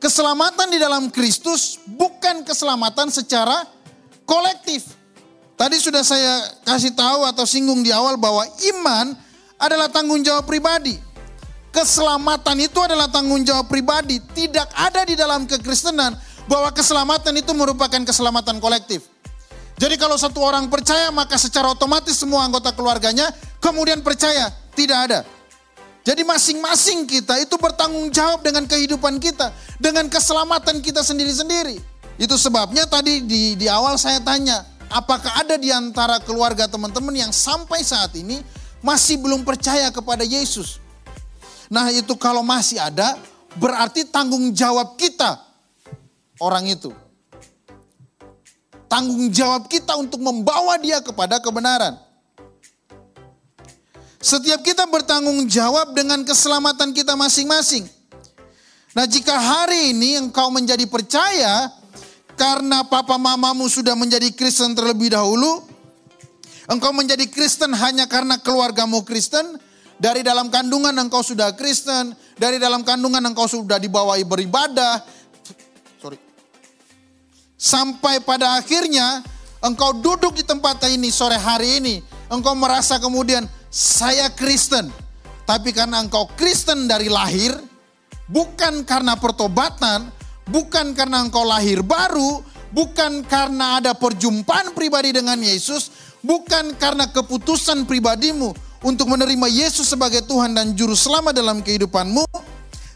keselamatan 0.00 0.72
di 0.72 0.78
dalam 0.80 1.12
Kristus 1.12 1.76
bukan 1.84 2.42
keselamatan 2.42 3.12
secara 3.12 3.68
kolektif. 4.24 4.96
Tadi 5.60 5.76
sudah 5.76 6.00
saya 6.00 6.40
kasih 6.64 6.96
tahu 6.96 7.28
atau 7.28 7.44
singgung 7.44 7.84
di 7.84 7.92
awal 7.92 8.16
bahwa 8.16 8.48
iman 8.72 9.12
adalah 9.60 9.92
tanggung 9.92 10.24
jawab 10.24 10.48
pribadi. 10.48 10.96
Keselamatan 11.70 12.56
itu 12.64 12.80
adalah 12.80 13.12
tanggung 13.12 13.44
jawab 13.44 13.68
pribadi. 13.68 14.18
Tidak 14.18 14.72
ada 14.72 15.04
di 15.04 15.14
dalam 15.14 15.44
kekristenan 15.44 16.16
bahwa 16.48 16.72
keselamatan 16.72 17.36
itu 17.36 17.52
merupakan 17.52 18.00
keselamatan 18.02 18.58
kolektif. 18.58 19.06
Jadi 19.76 20.00
kalau 20.00 20.16
satu 20.16 20.40
orang 20.40 20.68
percaya 20.72 21.12
maka 21.12 21.36
secara 21.36 21.72
otomatis 21.72 22.16
semua 22.16 22.44
anggota 22.48 22.72
keluarganya 22.72 23.28
kemudian 23.60 24.00
percaya. 24.00 24.48
Tidak 24.72 24.98
ada. 25.12 25.28
Jadi 26.00 26.24
masing-masing 26.24 27.04
kita 27.04 27.36
itu 27.44 27.60
bertanggung 27.60 28.08
jawab 28.08 28.40
dengan 28.40 28.64
kehidupan 28.64 29.20
kita, 29.20 29.52
dengan 29.76 30.08
keselamatan 30.08 30.80
kita 30.80 31.04
sendiri-sendiri. 31.04 31.76
Itu 32.16 32.40
sebabnya 32.40 32.88
tadi 32.88 33.20
di, 33.24 33.56
di 33.56 33.68
awal 33.68 34.00
saya 34.00 34.20
tanya, 34.20 34.64
apakah 34.88 35.44
ada 35.44 35.60
di 35.60 35.68
antara 35.68 36.16
keluarga 36.24 36.64
teman-teman 36.64 37.12
yang 37.12 37.32
sampai 37.32 37.84
saat 37.84 38.16
ini 38.16 38.40
masih 38.80 39.20
belum 39.20 39.44
percaya 39.44 39.92
kepada 39.92 40.24
Yesus? 40.24 40.80
Nah 41.68 41.92
itu 41.92 42.16
kalau 42.16 42.40
masih 42.40 42.80
ada, 42.80 43.20
berarti 43.60 44.08
tanggung 44.08 44.50
jawab 44.56 44.96
kita 44.96 45.36
orang 46.40 46.64
itu. 46.66 46.90
Tanggung 48.90 49.30
jawab 49.30 49.70
kita 49.70 49.94
untuk 49.94 50.18
membawa 50.18 50.74
dia 50.80 50.98
kepada 50.98 51.38
kebenaran. 51.38 51.94
Setiap 54.20 54.60
kita 54.60 54.84
bertanggung 54.84 55.48
jawab 55.48 55.96
dengan 55.96 56.20
keselamatan 56.28 56.92
kita 56.92 57.16
masing-masing. 57.16 57.88
Nah, 58.92 59.08
jika 59.08 59.32
hari 59.32 59.96
ini 59.96 60.20
engkau 60.20 60.52
menjadi 60.52 60.84
percaya 60.84 61.72
karena 62.36 62.84
papa 62.84 63.16
mamamu 63.16 63.64
sudah 63.64 63.96
menjadi 63.96 64.28
Kristen 64.36 64.76
terlebih 64.76 65.16
dahulu, 65.16 65.64
engkau 66.68 66.92
menjadi 66.92 67.24
Kristen 67.32 67.72
hanya 67.72 68.04
karena 68.04 68.36
keluargamu 68.36 69.00
Kristen, 69.08 69.56
dari 69.96 70.20
dalam 70.20 70.52
kandungan 70.52 70.92
engkau 71.00 71.24
sudah 71.24 71.56
Kristen, 71.56 72.12
dari 72.36 72.60
dalam 72.60 72.84
kandungan 72.84 73.24
engkau 73.24 73.48
sudah 73.48 73.80
dibawa 73.80 74.20
beribadah. 74.20 75.00
Sorry. 75.96 76.20
Sampai 77.56 78.20
pada 78.20 78.60
akhirnya 78.60 79.24
engkau 79.64 79.96
duduk 79.96 80.36
di 80.36 80.44
tempat 80.44 80.80
ini 80.92 81.08
sore 81.08 81.40
hari 81.40 81.80
ini, 81.80 82.04
engkau 82.28 82.52
merasa 82.52 83.00
kemudian 83.00 83.48
saya 83.70 84.28
Kristen. 84.34 84.90
Tapi 85.46 85.70
karena 85.70 86.02
engkau 86.02 86.26
Kristen 86.34 86.90
dari 86.90 87.06
lahir, 87.06 87.54
bukan 88.26 88.82
karena 88.82 89.14
pertobatan, 89.18 90.10
bukan 90.46 90.94
karena 90.94 91.22
engkau 91.26 91.42
lahir 91.42 91.82
baru, 91.82 92.42
bukan 92.70 93.26
karena 93.26 93.82
ada 93.82 93.94
perjumpaan 93.94 94.74
pribadi 94.74 95.10
dengan 95.14 95.38
Yesus, 95.38 95.90
bukan 96.22 96.74
karena 96.78 97.10
keputusan 97.10 97.86
pribadimu 97.86 98.54
untuk 98.86 99.10
menerima 99.10 99.46
Yesus 99.50 99.90
sebagai 99.90 100.22
Tuhan 100.22 100.54
dan 100.54 100.74
Juru 100.78 100.94
Selamat 100.94 101.34
dalam 101.34 101.62
kehidupanmu, 101.66 102.22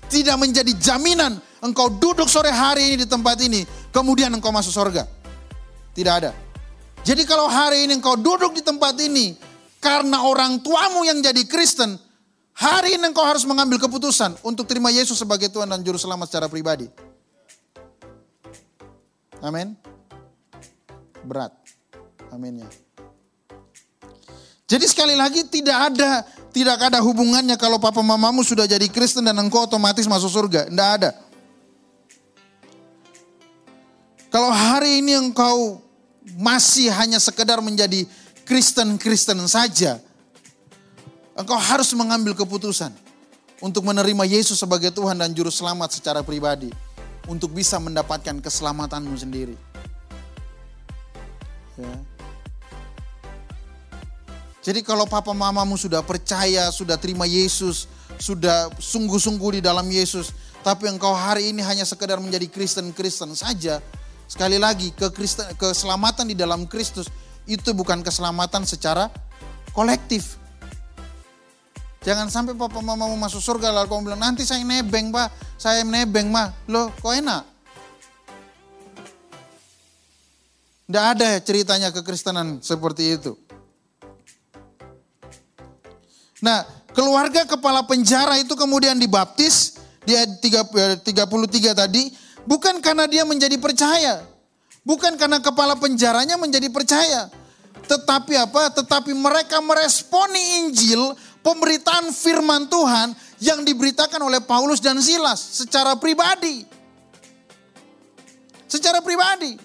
tidak 0.06 0.36
menjadi 0.38 0.70
jaminan 0.78 1.42
engkau 1.58 1.90
duduk 1.90 2.30
sore 2.30 2.54
hari 2.54 2.94
ini 2.94 3.02
di 3.02 3.08
tempat 3.10 3.40
ini, 3.42 3.66
kemudian 3.90 4.30
engkau 4.30 4.54
masuk 4.54 4.70
surga. 4.70 5.10
Tidak 5.94 6.14
ada. 6.14 6.30
Jadi 7.02 7.26
kalau 7.26 7.50
hari 7.50 7.84
ini 7.86 7.98
engkau 7.98 8.14
duduk 8.14 8.54
di 8.54 8.62
tempat 8.62 8.94
ini, 9.02 9.34
karena 9.84 10.24
orang 10.24 10.64
tuamu 10.64 11.04
yang 11.04 11.20
jadi 11.20 11.44
Kristen, 11.44 12.00
hari 12.56 12.96
ini 12.96 13.12
engkau 13.12 13.20
harus 13.20 13.44
mengambil 13.44 13.76
keputusan 13.76 14.40
untuk 14.40 14.64
terima 14.64 14.88
Yesus 14.88 15.20
sebagai 15.20 15.52
Tuhan 15.52 15.68
dan 15.68 15.84
Juru 15.84 16.00
Selamat 16.00 16.32
secara 16.32 16.48
pribadi. 16.48 16.88
Amin. 19.44 19.76
Berat. 21.20 21.52
Amin 22.32 22.64
ya. 22.64 22.68
Jadi 24.64 24.88
sekali 24.88 25.12
lagi 25.12 25.44
tidak 25.44 25.92
ada 25.92 26.24
tidak 26.48 26.80
ada 26.80 27.04
hubungannya 27.04 27.60
kalau 27.60 27.76
papa 27.76 28.00
mamamu 28.00 28.40
sudah 28.40 28.64
jadi 28.64 28.88
Kristen 28.88 29.28
dan 29.28 29.36
engkau 29.36 29.68
otomatis 29.68 30.08
masuk 30.08 30.32
surga. 30.32 30.72
Tidak 30.72 30.88
ada. 30.96 31.12
Kalau 34.32 34.48
hari 34.48 35.04
ini 35.04 35.12
engkau 35.12 35.84
masih 36.40 36.88
hanya 36.88 37.20
sekedar 37.20 37.60
menjadi 37.60 38.08
Kristen-Kristen 38.44 39.40
saja. 39.48 39.98
Engkau 41.34 41.58
harus 41.58 41.90
mengambil 41.96 42.36
keputusan 42.36 42.94
untuk 43.58 43.82
menerima 43.82 44.24
Yesus 44.28 44.60
sebagai 44.60 44.94
Tuhan 44.94 45.18
dan 45.18 45.34
Juru 45.34 45.50
Selamat 45.50 45.96
secara 45.96 46.22
pribadi. 46.22 46.70
Untuk 47.24 47.56
bisa 47.56 47.80
mendapatkan 47.80 48.36
keselamatanmu 48.44 49.16
sendiri. 49.16 49.56
Ya. 51.80 51.94
Jadi 54.64 54.80
kalau 54.84 55.08
papa 55.08 55.32
mamamu 55.32 55.76
sudah 55.80 56.04
percaya, 56.04 56.68
sudah 56.68 57.00
terima 57.00 57.24
Yesus, 57.24 57.88
sudah 58.20 58.68
sungguh-sungguh 58.76 59.58
di 59.58 59.60
dalam 59.64 59.88
Yesus, 59.88 60.36
tapi 60.64 60.88
engkau 60.88 61.12
hari 61.12 61.52
ini 61.52 61.60
hanya 61.60 61.84
sekedar 61.84 62.16
menjadi 62.16 62.48
Kristen-Kristen 62.48 63.36
saja, 63.36 63.84
sekali 64.24 64.56
lagi 64.56 64.92
keselamatan 65.60 66.32
di 66.32 66.36
dalam 66.36 66.64
Kristus 66.64 67.12
itu 67.44 67.76
bukan 67.76 68.00
keselamatan 68.00 68.64
secara 68.64 69.12
kolektif. 69.76 70.40
Jangan 72.04 72.28
sampai 72.28 72.52
papa 72.52 72.84
mama 72.84 73.08
mau 73.08 73.16
masuk 73.16 73.40
surga 73.40 73.72
lalu 73.72 73.88
kamu 73.88 74.02
bilang 74.12 74.22
nanti 74.28 74.44
saya 74.44 74.60
nebeng 74.60 75.08
pak, 75.08 75.32
saya 75.56 75.80
nebeng 75.80 76.28
mah. 76.28 76.52
Loh 76.68 76.92
kok 77.00 77.16
enak? 77.16 77.42
Tidak 80.84 81.04
ada 81.16 81.24
ya 81.32 81.40
ceritanya 81.40 81.88
kekristenan 81.96 82.60
seperti 82.60 83.16
itu. 83.16 83.32
Nah 86.44 86.68
keluarga 86.92 87.48
kepala 87.48 87.80
penjara 87.88 88.36
itu 88.36 88.52
kemudian 88.52 89.00
dibaptis 89.00 89.80
di 90.04 90.12
ayat 90.12 90.44
33 90.44 91.08
tadi. 91.72 92.12
Bukan 92.44 92.84
karena 92.84 93.08
dia 93.08 93.24
menjadi 93.24 93.56
percaya. 93.56 94.33
Bukan 94.84 95.16
karena 95.16 95.40
kepala 95.40 95.80
penjaranya 95.80 96.36
menjadi 96.36 96.68
percaya. 96.68 97.32
Tetapi 97.88 98.36
apa? 98.36 98.68
Tetapi 98.80 99.16
mereka 99.16 99.64
meresponi 99.64 100.64
Injil, 100.64 101.16
pemberitaan 101.40 102.12
firman 102.12 102.68
Tuhan 102.68 103.16
yang 103.40 103.64
diberitakan 103.64 104.20
oleh 104.20 104.44
Paulus 104.44 104.84
dan 104.84 105.00
Silas 105.00 105.40
secara 105.40 105.96
pribadi. 105.96 106.68
Secara 108.68 109.00
pribadi. 109.00 109.56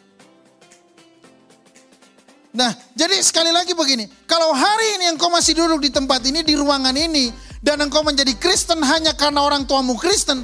Nah, 2.50 2.74
jadi 2.98 3.20
sekali 3.22 3.54
lagi 3.54 3.78
begini, 3.78 4.10
kalau 4.26 4.52
hari 4.56 4.98
ini 4.98 5.14
engkau 5.14 5.30
masih 5.30 5.54
duduk 5.54 5.86
di 5.86 5.94
tempat 5.94 6.24
ini, 6.26 6.42
di 6.42 6.58
ruangan 6.58 6.96
ini, 6.98 7.30
dan 7.62 7.78
engkau 7.78 8.02
menjadi 8.02 8.34
Kristen 8.40 8.82
hanya 8.82 9.14
karena 9.14 9.46
orang 9.46 9.70
tuamu 9.70 9.94
Kristen, 10.00 10.42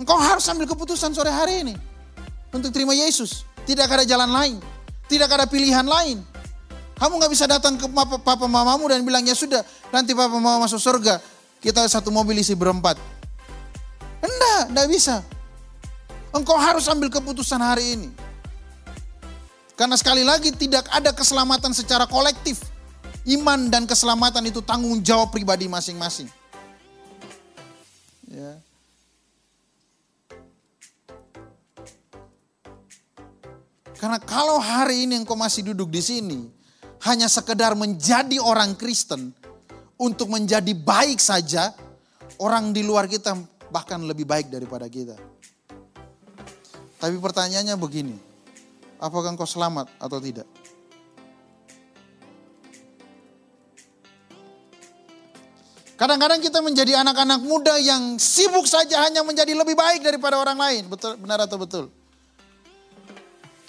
engkau 0.00 0.16
harus 0.16 0.48
ambil 0.48 0.64
keputusan 0.64 1.12
sore 1.12 1.28
hari 1.28 1.66
ini 1.66 1.74
untuk 2.56 2.72
terima 2.72 2.96
Yesus. 2.96 3.51
Tidak 3.62 3.86
ada 3.86 4.04
jalan 4.06 4.30
lain. 4.30 4.56
Tidak 5.06 5.28
ada 5.28 5.46
pilihan 5.46 5.84
lain. 5.86 6.22
Kamu 6.98 7.18
nggak 7.18 7.32
bisa 7.34 7.50
datang 7.50 7.74
ke 7.74 7.86
papa, 7.90 8.16
papa 8.22 8.46
mamamu 8.46 8.86
dan 8.86 9.02
bilang 9.02 9.26
ya 9.26 9.34
sudah 9.34 9.66
nanti 9.90 10.14
papa 10.14 10.38
mama 10.38 10.66
masuk 10.66 10.78
surga. 10.78 11.18
Kita 11.58 11.82
satu 11.86 12.10
mobil 12.14 12.38
isi 12.38 12.54
berempat. 12.54 12.98
Enggak, 14.22 14.62
enggak 14.70 14.88
bisa. 14.90 15.16
Engkau 16.32 16.56
harus 16.56 16.86
ambil 16.86 17.10
keputusan 17.10 17.58
hari 17.58 17.98
ini. 17.98 18.08
Karena 19.74 19.98
sekali 19.98 20.22
lagi 20.22 20.54
tidak 20.54 20.86
ada 20.94 21.10
keselamatan 21.10 21.74
secara 21.74 22.06
kolektif. 22.06 22.62
Iman 23.22 23.70
dan 23.70 23.86
keselamatan 23.86 24.46
itu 24.50 24.62
tanggung 24.62 24.98
jawab 25.02 25.30
pribadi 25.30 25.70
masing-masing. 25.70 26.26
Ya. 28.26 28.58
Karena 34.02 34.18
kalau 34.18 34.58
hari 34.58 35.06
ini 35.06 35.14
engkau 35.14 35.38
masih 35.38 35.62
duduk 35.62 35.86
di 35.86 36.02
sini, 36.02 36.50
hanya 37.06 37.30
sekedar 37.30 37.78
menjadi 37.78 38.42
orang 38.42 38.74
Kristen, 38.74 39.30
untuk 39.94 40.26
menjadi 40.26 40.74
baik 40.74 41.22
saja, 41.22 41.70
orang 42.42 42.74
di 42.74 42.82
luar 42.82 43.06
kita 43.06 43.38
bahkan 43.70 44.02
lebih 44.02 44.26
baik 44.26 44.50
daripada 44.50 44.90
kita. 44.90 45.14
Tapi 46.98 47.14
pertanyaannya 47.14 47.78
begini, 47.78 48.18
apakah 48.98 49.38
engkau 49.38 49.46
selamat 49.46 49.86
atau 50.02 50.18
tidak? 50.18 50.50
Kadang-kadang 55.94 56.42
kita 56.42 56.58
menjadi 56.58 56.98
anak-anak 57.06 57.38
muda 57.46 57.78
yang 57.78 58.18
sibuk 58.18 58.66
saja 58.66 59.06
hanya 59.06 59.22
menjadi 59.22 59.54
lebih 59.54 59.78
baik 59.78 60.02
daripada 60.02 60.42
orang 60.42 60.58
lain. 60.58 60.90
Betul, 60.90 61.14
benar 61.22 61.46
atau 61.46 61.54
betul? 61.62 62.01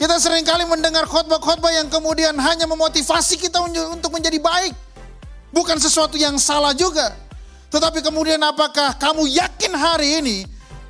Kita 0.04 0.20
sering 0.20 0.44
kali 0.44 0.68
mendengar 0.68 1.08
khotbah-khotbah 1.08 1.72
yang 1.80 1.88
kemudian 1.88 2.36
hanya 2.36 2.68
memotivasi 2.68 3.40
kita 3.40 3.64
untuk 3.88 4.12
menjadi 4.12 4.36
baik. 4.36 4.76
Bukan 5.56 5.80
sesuatu 5.80 6.20
yang 6.20 6.36
salah 6.36 6.76
juga. 6.76 7.16
Tetapi 7.72 8.04
kemudian 8.04 8.36
apakah 8.44 9.00
kamu 9.00 9.32
yakin 9.32 9.72
hari 9.72 10.20
ini 10.20 10.38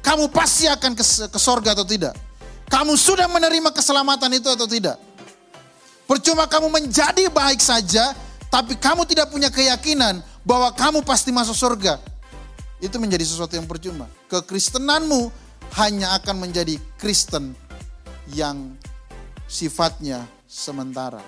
kamu 0.01 0.33
pasti 0.33 0.65
akan 0.65 0.97
ke, 0.97 1.05
ke 1.29 1.37
sorga 1.37 1.77
atau 1.77 1.85
tidak? 1.85 2.17
Kamu 2.65 2.97
sudah 2.97 3.29
menerima 3.29 3.69
keselamatan 3.69 4.33
itu 4.33 4.49
atau 4.49 4.65
tidak? 4.65 4.97
Percuma 6.09 6.49
kamu 6.49 6.73
menjadi 6.73 7.29
baik 7.29 7.61
saja, 7.61 8.17
tapi 8.49 8.73
kamu 8.81 9.05
tidak 9.05 9.29
punya 9.29 9.53
keyakinan 9.53 10.25
bahwa 10.41 10.73
kamu 10.73 11.05
pasti 11.05 11.29
masuk 11.29 11.53
surga. 11.53 12.01
Itu 12.81 12.97
menjadi 12.97 13.29
sesuatu 13.29 13.53
yang 13.53 13.69
percuma. 13.69 14.09
Kekristenanmu 14.33 15.29
hanya 15.77 16.17
akan 16.17 16.49
menjadi 16.49 16.81
Kristen 16.97 17.53
yang 18.33 18.73
sifatnya 19.47 20.25
sementara. 20.47 21.21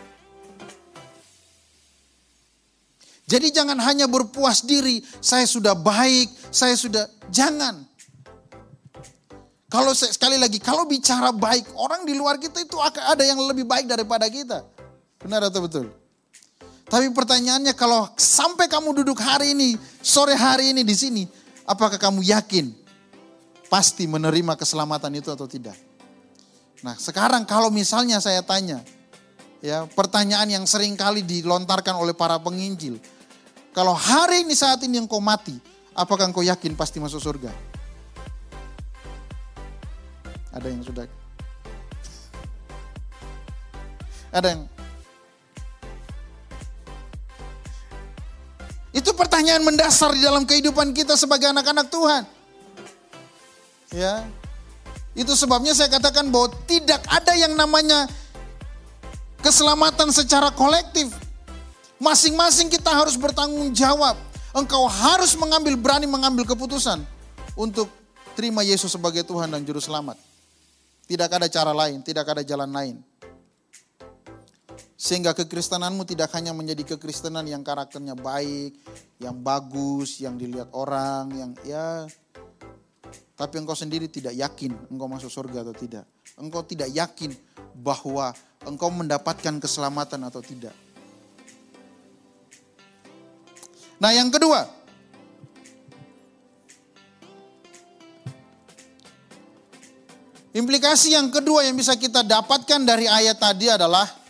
Jadi 3.25 3.49
jangan 3.49 3.81
hanya 3.81 4.05
berpuas 4.05 4.61
diri, 4.61 5.01
saya 5.17 5.49
sudah 5.49 5.73
baik, 5.73 6.29
saya 6.53 6.77
sudah 6.77 7.09
jangan. 7.33 7.81
Kalau 9.65 9.97
sekali 9.97 10.37
lagi, 10.37 10.61
kalau 10.61 10.85
bicara 10.85 11.33
baik, 11.33 11.73
orang 11.73 12.05
di 12.05 12.13
luar 12.13 12.37
kita 12.37 12.61
itu 12.61 12.77
akan 12.77 13.17
ada 13.17 13.25
yang 13.25 13.41
lebih 13.41 13.65
baik 13.65 13.89
daripada 13.89 14.29
kita. 14.29 14.61
Benar 15.25 15.49
atau 15.49 15.65
betul? 15.65 15.89
Tapi 16.85 17.09
pertanyaannya 17.09 17.73
kalau 17.73 18.05
sampai 18.13 18.69
kamu 18.69 19.01
duduk 19.01 19.17
hari 19.17 19.57
ini, 19.57 19.73
sore 20.05 20.37
hari 20.37 20.69
ini 20.69 20.85
di 20.85 20.93
sini, 20.93 21.23
apakah 21.65 21.97
kamu 21.97 22.21
yakin 22.21 22.69
pasti 23.73 24.05
menerima 24.05 24.53
keselamatan 24.53 25.17
itu 25.17 25.33
atau 25.33 25.49
tidak? 25.49 25.73
Nah, 26.85 26.93
sekarang 27.01 27.49
kalau 27.49 27.73
misalnya 27.73 28.21
saya 28.21 28.45
tanya, 28.45 28.85
ya, 29.57 29.89
pertanyaan 29.97 30.45
yang 30.45 30.65
sering 30.69 30.93
kali 30.93 31.25
dilontarkan 31.25 31.97
oleh 31.97 32.13
para 32.13 32.37
penginjil. 32.37 33.01
Kalau 33.73 33.97
hari 33.97 34.45
ini 34.45 34.53
saat 34.53 34.85
ini 34.85 35.01
engkau 35.01 35.17
mati, 35.17 35.57
apakah 35.97 36.29
engkau 36.29 36.45
yakin 36.45 36.77
pasti 36.77 37.01
masuk 37.01 37.17
surga? 37.17 37.49
Ada 40.53 40.69
yang 40.69 40.85
sudah 40.85 41.09
Ada 44.29 44.47
yang 44.53 44.61
Itu 48.95 49.11
pertanyaan 49.11 49.65
mendasar 49.65 50.15
di 50.15 50.23
dalam 50.23 50.47
kehidupan 50.47 50.95
kita 50.95 51.19
sebagai 51.19 51.51
anak-anak 51.51 51.91
Tuhan. 51.91 52.23
Ya. 53.91 54.23
Itu 55.15 55.31
sebabnya 55.31 55.71
saya 55.71 55.87
katakan 55.87 56.27
bahwa 56.27 56.51
tidak 56.67 56.99
ada 57.07 57.33
yang 57.39 57.55
namanya 57.55 58.11
keselamatan 59.39 60.11
secara 60.11 60.51
kolektif. 60.51 61.07
Masing-masing 61.95 62.67
kita 62.67 62.91
harus 62.91 63.15
bertanggung 63.15 63.71
jawab. 63.71 64.19
Engkau 64.51 64.83
harus 64.87 65.35
mengambil 65.39 65.79
berani 65.79 66.07
mengambil 66.07 66.43
keputusan 66.43 66.99
untuk 67.55 67.87
terima 68.35 68.63
Yesus 68.67 68.91
sebagai 68.91 69.23
Tuhan 69.23 69.47
dan 69.47 69.63
juru 69.63 69.79
selamat. 69.79 70.19
Tidak 71.07 71.29
ada 71.31 71.47
cara 71.47 71.71
lain, 71.71 72.03
tidak 72.03 72.27
ada 72.27 72.43
jalan 72.43 72.67
lain. 72.67 72.95
Sehingga 74.95 75.35
kekristenanmu 75.35 76.03
tidak 76.07 76.31
hanya 76.35 76.51
menjadi 76.55 76.95
kekristenan 76.95 77.47
yang 77.47 77.63
karakternya 77.63 78.15
baik, 78.15 78.75
yang 79.19 79.35
bagus, 79.39 80.19
yang 80.19 80.35
dilihat 80.39 80.71
orang, 80.71 81.31
yang 81.35 81.51
ya 81.67 82.07
tapi 83.35 83.59
engkau 83.59 83.75
sendiri 83.75 84.07
tidak 84.07 84.31
yakin 84.31 84.71
engkau 84.87 85.11
masuk 85.11 85.27
surga 85.27 85.67
atau 85.67 85.75
tidak. 85.75 86.07
Engkau 86.39 86.63
tidak 86.63 86.87
yakin 86.91 87.35
bahwa 87.75 88.31
engkau 88.63 88.87
mendapatkan 88.91 89.59
keselamatan 89.59 90.23
atau 90.23 90.39
tidak. 90.39 90.71
Nah 93.99 94.11
yang 94.11 94.31
kedua, 94.31 94.67
implikasi 100.55 101.15
yang 101.15 101.27
kedua 101.31 101.67
yang 101.67 101.75
bisa 101.75 101.95
kita 101.99 102.23
dapatkan 102.23 102.83
dari 102.83 103.07
ayat 103.07 103.39
tadi 103.39 103.67
adalah 103.71 104.25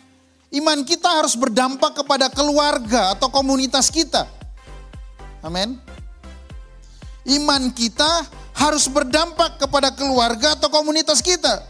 Iman 0.54 0.86
kita 0.86 1.10
harus 1.10 1.34
berdampak 1.34 2.00
kepada 2.02 2.30
keluarga 2.30 3.12
atau 3.18 3.26
komunitas 3.28 3.90
kita. 3.90 4.30
Amin. 5.42 5.74
Iman 7.26 7.74
kita 7.74 8.22
harus 8.56 8.88
berdampak 8.88 9.60
kepada 9.60 9.92
keluarga 9.92 10.56
atau 10.56 10.72
komunitas 10.72 11.20
kita. 11.20 11.60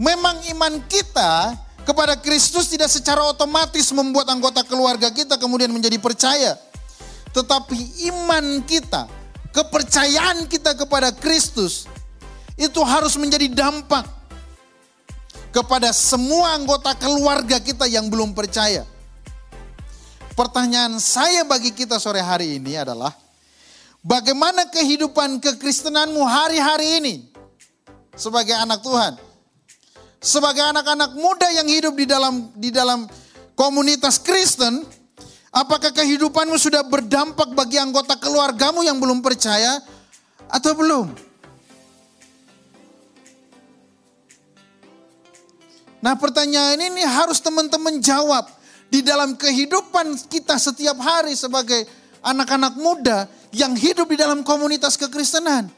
Memang 0.00 0.40
iman 0.56 0.80
kita 0.88 1.52
kepada 1.84 2.16
Kristus 2.16 2.72
tidak 2.72 2.88
secara 2.88 3.22
otomatis 3.28 3.92
membuat 3.92 4.32
anggota 4.32 4.64
keluarga 4.64 5.12
kita 5.12 5.36
kemudian 5.36 5.68
menjadi 5.70 6.00
percaya. 6.00 6.56
Tetapi 7.36 8.08
iman 8.08 8.64
kita, 8.64 9.04
kepercayaan 9.52 10.48
kita 10.48 10.72
kepada 10.72 11.12
Kristus 11.12 11.84
itu 12.56 12.80
harus 12.80 13.12
menjadi 13.20 13.52
dampak 13.52 14.08
kepada 15.52 15.92
semua 15.92 16.56
anggota 16.56 16.96
keluarga 16.96 17.60
kita 17.60 17.84
yang 17.84 18.08
belum 18.08 18.32
percaya. 18.32 18.88
Pertanyaan 20.36 21.00
saya 21.00 21.48
bagi 21.48 21.72
kita 21.72 21.96
sore 21.96 22.20
hari 22.20 22.60
ini 22.60 22.76
adalah, 22.76 23.12
bagaimana 24.06 24.70
kehidupan 24.70 25.42
kekristenanmu 25.42 26.22
hari-hari 26.22 27.02
ini 27.02 27.14
sebagai 28.14 28.54
anak 28.54 28.80
Tuhan? 28.86 29.18
Sebagai 30.22 30.62
anak-anak 30.62 31.12
muda 31.18 31.50
yang 31.52 31.68
hidup 31.68 31.94
di 31.98 32.06
dalam 32.08 32.50
di 32.56 32.70
dalam 32.70 33.04
komunitas 33.58 34.22
Kristen, 34.22 34.82
apakah 35.52 35.92
kehidupanmu 35.92 36.56
sudah 36.56 36.86
berdampak 36.86 37.52
bagi 37.52 37.76
anggota 37.76 38.16
keluargamu 38.16 38.86
yang 38.86 38.96
belum 39.02 39.20
percaya 39.20 39.82
atau 40.50 40.72
belum? 40.72 41.06
Nah 46.00 46.14
pertanyaan 46.14 46.78
ini 46.78 47.02
harus 47.02 47.42
teman-teman 47.42 47.98
jawab. 47.98 48.46
Di 48.86 49.02
dalam 49.02 49.34
kehidupan 49.34 50.30
kita 50.30 50.54
setiap 50.62 50.94
hari 51.02 51.34
sebagai 51.34 51.82
anak-anak 52.26 52.74
muda 52.74 53.30
yang 53.54 53.78
hidup 53.78 54.10
di 54.10 54.18
dalam 54.18 54.42
komunitas 54.42 54.98
kekristenan. 54.98 55.70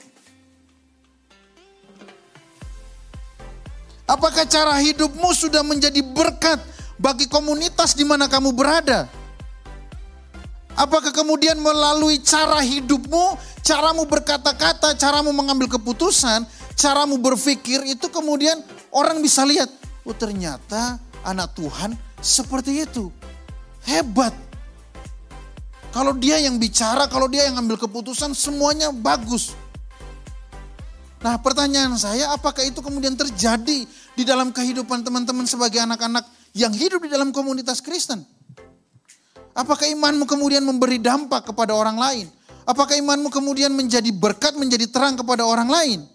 Apakah 4.09 4.49
cara 4.49 4.81
hidupmu 4.81 5.37
sudah 5.37 5.61
menjadi 5.61 6.01
berkat 6.01 6.57
bagi 6.97 7.29
komunitas 7.29 7.93
di 7.93 8.09
mana 8.09 8.25
kamu 8.25 8.57
berada? 8.57 9.05
Apakah 10.73 11.13
kemudian 11.13 11.61
melalui 11.61 12.17
cara 12.25 12.65
hidupmu, 12.65 13.37
caramu 13.61 14.09
berkata-kata, 14.09 14.97
caramu 14.97 15.37
mengambil 15.37 15.69
keputusan, 15.77 16.49
caramu 16.73 17.21
berpikir 17.21 17.85
itu 17.85 18.09
kemudian 18.09 18.65
orang 18.95 19.21
bisa 19.21 19.45
lihat, 19.45 19.69
Oh 20.09 20.17
ternyata 20.17 20.97
anak 21.21 21.53
Tuhan 21.53 21.93
seperti 22.25 22.89
itu. 22.89 23.13
Hebat. 23.85 24.48
Kalau 25.99 26.15
dia 26.15 26.39
yang 26.39 26.63
bicara, 26.63 27.11
kalau 27.11 27.27
dia 27.27 27.51
yang 27.51 27.59
ambil 27.59 27.75
keputusan 27.75 28.31
semuanya 28.31 28.95
bagus. 28.95 29.51
Nah 31.19 31.35
pertanyaan 31.43 31.99
saya 31.99 32.31
apakah 32.31 32.63
itu 32.63 32.79
kemudian 32.79 33.19
terjadi 33.19 33.83
di 34.15 34.23
dalam 34.23 34.55
kehidupan 34.55 35.03
teman-teman 35.03 35.43
sebagai 35.51 35.83
anak-anak 35.83 36.23
yang 36.55 36.71
hidup 36.71 37.03
di 37.03 37.11
dalam 37.11 37.35
komunitas 37.35 37.83
Kristen? 37.83 38.23
Apakah 39.59 39.91
imanmu 39.91 40.23
kemudian 40.23 40.63
memberi 40.63 41.03
dampak 41.03 41.51
kepada 41.51 41.75
orang 41.75 41.99
lain? 41.99 42.31
Apakah 42.63 42.95
imanmu 42.95 43.27
kemudian 43.35 43.75
menjadi 43.75 44.15
berkat, 44.15 44.55
menjadi 44.55 44.87
terang 44.87 45.19
kepada 45.19 45.43
orang 45.43 45.67
lain? 45.67 46.07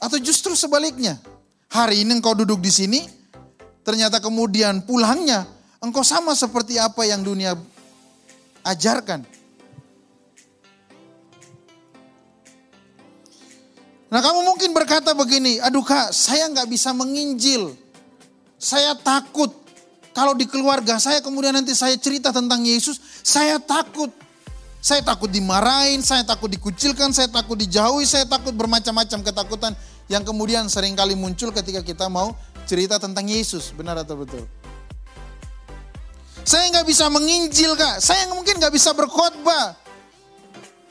Atau 0.00 0.16
justru 0.24 0.56
sebaliknya, 0.56 1.20
Hari 1.68 2.00
ini 2.00 2.16
engkau 2.16 2.32
duduk 2.32 2.64
di 2.64 2.72
sini, 2.72 3.04
ternyata 3.84 4.24
kemudian 4.24 4.88
pulangnya 4.88 5.44
engkau 5.84 6.00
sama 6.00 6.32
seperti 6.32 6.80
apa 6.80 7.04
yang 7.04 7.20
dunia 7.20 7.52
ajarkan. 8.68 9.24
Nah 14.08 14.20
kamu 14.24 14.40
mungkin 14.40 14.72
berkata 14.72 15.12
begini, 15.12 15.60
aduh 15.60 15.84
kak 15.84 16.16
saya 16.16 16.48
nggak 16.48 16.68
bisa 16.68 16.96
menginjil. 16.96 17.76
Saya 18.56 18.96
takut 18.96 19.52
kalau 20.16 20.32
di 20.34 20.48
keluarga 20.48 20.96
saya 20.96 21.20
kemudian 21.20 21.52
nanti 21.52 21.76
saya 21.76 21.94
cerita 21.94 22.32
tentang 22.32 22.64
Yesus, 22.64 22.98
saya 23.22 23.60
takut. 23.60 24.10
Saya 24.78 25.02
takut 25.02 25.26
dimarahin, 25.26 26.06
saya 26.06 26.22
takut 26.22 26.46
dikucilkan, 26.46 27.10
saya 27.10 27.26
takut 27.26 27.58
dijauhi, 27.58 28.06
saya 28.06 28.22
takut 28.30 28.54
bermacam-macam 28.54 29.26
ketakutan 29.26 29.74
yang 30.06 30.22
kemudian 30.22 30.70
sering 30.70 30.94
kali 30.94 31.18
muncul 31.18 31.50
ketika 31.50 31.82
kita 31.82 32.06
mau 32.06 32.38
cerita 32.62 32.96
tentang 32.96 33.26
Yesus. 33.26 33.74
Benar 33.74 34.06
atau 34.06 34.22
betul? 34.22 34.46
Saya 36.48 36.72
nggak 36.72 36.88
bisa 36.88 37.12
menginjil 37.12 37.76
kak, 37.76 38.00
saya 38.00 38.24
mungkin 38.32 38.56
nggak 38.56 38.72
bisa 38.72 38.96
berkhotbah. 38.96 39.76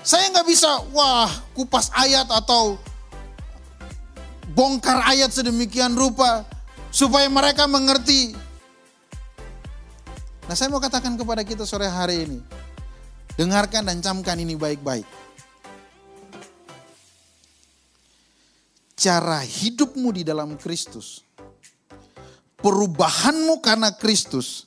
Saya 0.06 0.30
nggak 0.30 0.46
bisa, 0.46 0.70
wah 0.94 1.26
kupas 1.58 1.90
ayat 1.98 2.30
atau 2.30 2.78
bongkar 4.54 5.02
ayat 5.10 5.34
sedemikian 5.34 5.98
rupa 5.98 6.46
supaya 6.94 7.26
mereka 7.26 7.66
mengerti. 7.66 8.38
Nah 10.46 10.54
saya 10.54 10.70
mau 10.70 10.78
katakan 10.78 11.18
kepada 11.18 11.42
kita 11.42 11.66
sore 11.66 11.90
hari 11.90 12.30
ini, 12.30 12.40
dengarkan 13.34 13.90
dan 13.90 13.98
camkan 13.98 14.38
ini 14.38 14.54
baik-baik. 14.54 15.10
cara 18.98 19.46
hidupmu 19.46 20.10
di 20.10 20.26
dalam 20.26 20.58
Kristus, 20.58 21.22
perubahanmu 22.58 23.62
karena 23.62 23.94
Kristus, 23.94 24.66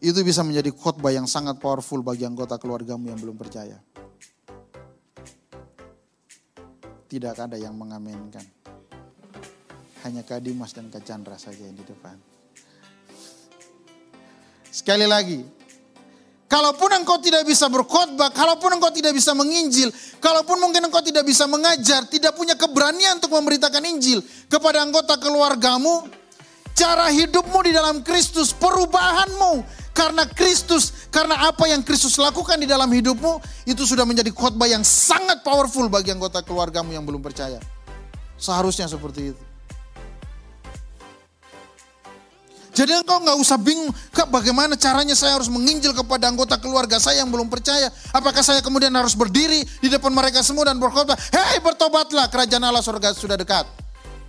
itu 0.00 0.20
bisa 0.24 0.40
menjadi 0.40 0.72
khotbah 0.72 1.12
yang 1.12 1.28
sangat 1.28 1.60
powerful 1.60 2.00
bagi 2.00 2.24
anggota 2.24 2.56
keluargamu 2.56 3.12
yang 3.12 3.20
belum 3.20 3.36
percaya. 3.36 3.76
Tidak 7.04 7.36
ada 7.36 7.60
yang 7.60 7.76
mengamenkan. 7.76 8.42
Hanya 10.00 10.24
Kak 10.24 10.40
Dimas 10.40 10.72
dan 10.72 10.88
Kak 10.88 11.04
Chandra 11.04 11.36
saja 11.36 11.60
yang 11.60 11.76
di 11.76 11.84
depan. 11.84 12.16
Sekali 14.72 15.04
lagi, 15.04 15.60
Kalaupun 16.50 16.90
engkau 16.90 17.14
tidak 17.22 17.46
bisa 17.46 17.70
berkhotbah, 17.70 18.34
kalaupun 18.34 18.74
engkau 18.74 18.90
tidak 18.90 19.14
bisa 19.14 19.30
menginjil, 19.38 19.86
kalaupun 20.18 20.58
mungkin 20.58 20.82
engkau 20.82 20.98
tidak 20.98 21.22
bisa 21.22 21.46
mengajar, 21.46 22.10
tidak 22.10 22.34
punya 22.34 22.58
keberanian 22.58 23.22
untuk 23.22 23.38
memberitakan 23.38 23.78
Injil 23.86 24.18
kepada 24.50 24.82
anggota 24.82 25.14
keluargamu, 25.22 26.10
cara 26.74 27.06
hidupmu 27.06 27.54
di 27.62 27.70
dalam 27.70 28.02
Kristus, 28.02 28.50
perubahanmu 28.50 29.79
karena 30.00 30.24
Kristus, 30.24 31.12
karena 31.12 31.52
apa 31.52 31.68
yang 31.68 31.84
Kristus 31.84 32.16
lakukan 32.16 32.56
di 32.56 32.64
dalam 32.64 32.88
hidupmu, 32.88 33.36
itu 33.68 33.84
sudah 33.84 34.08
menjadi 34.08 34.32
khotbah 34.32 34.64
yang 34.64 34.80
sangat 34.80 35.44
powerful 35.44 35.92
bagi 35.92 36.08
anggota 36.08 36.40
keluargamu 36.40 36.96
yang 36.96 37.04
belum 37.04 37.20
percaya. 37.20 37.60
Seharusnya 38.40 38.88
seperti 38.88 39.36
itu. 39.36 39.42
Jadi 42.72 42.96
engkau 42.96 43.20
nggak 43.20 43.36
usah 43.44 43.60
bingung, 43.60 43.92
kak 44.08 44.32
bagaimana 44.32 44.72
caranya 44.72 45.12
saya 45.12 45.36
harus 45.36 45.52
menginjil 45.52 45.92
kepada 45.92 46.32
anggota 46.32 46.56
keluarga 46.56 46.96
saya 46.96 47.20
yang 47.20 47.28
belum 47.28 47.52
percaya. 47.52 47.92
Apakah 48.16 48.40
saya 48.40 48.64
kemudian 48.64 48.94
harus 48.96 49.12
berdiri 49.12 49.68
di 49.84 49.88
depan 49.92 50.08
mereka 50.16 50.40
semua 50.40 50.64
dan 50.64 50.80
berkhotbah, 50.80 51.18
hei 51.28 51.60
bertobatlah 51.60 52.32
kerajaan 52.32 52.64
Allah 52.64 52.80
surga 52.80 53.12
sudah 53.12 53.36
dekat. 53.36 53.68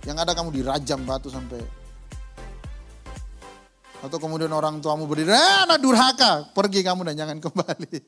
Yang 0.04 0.16
ada 0.20 0.32
kamu 0.36 0.52
dirajam 0.52 1.00
batu 1.06 1.32
sampai 1.32 1.81
atau 4.02 4.18
kemudian 4.18 4.50
orang 4.50 4.82
tuamu 4.82 5.06
berdiri, 5.06 5.30
ah, 5.30 5.64
anak 5.64 5.78
durhaka, 5.78 6.50
pergi 6.50 6.82
kamu 6.82 7.06
dan 7.08 7.14
jangan 7.14 7.38
kembali. 7.38 7.98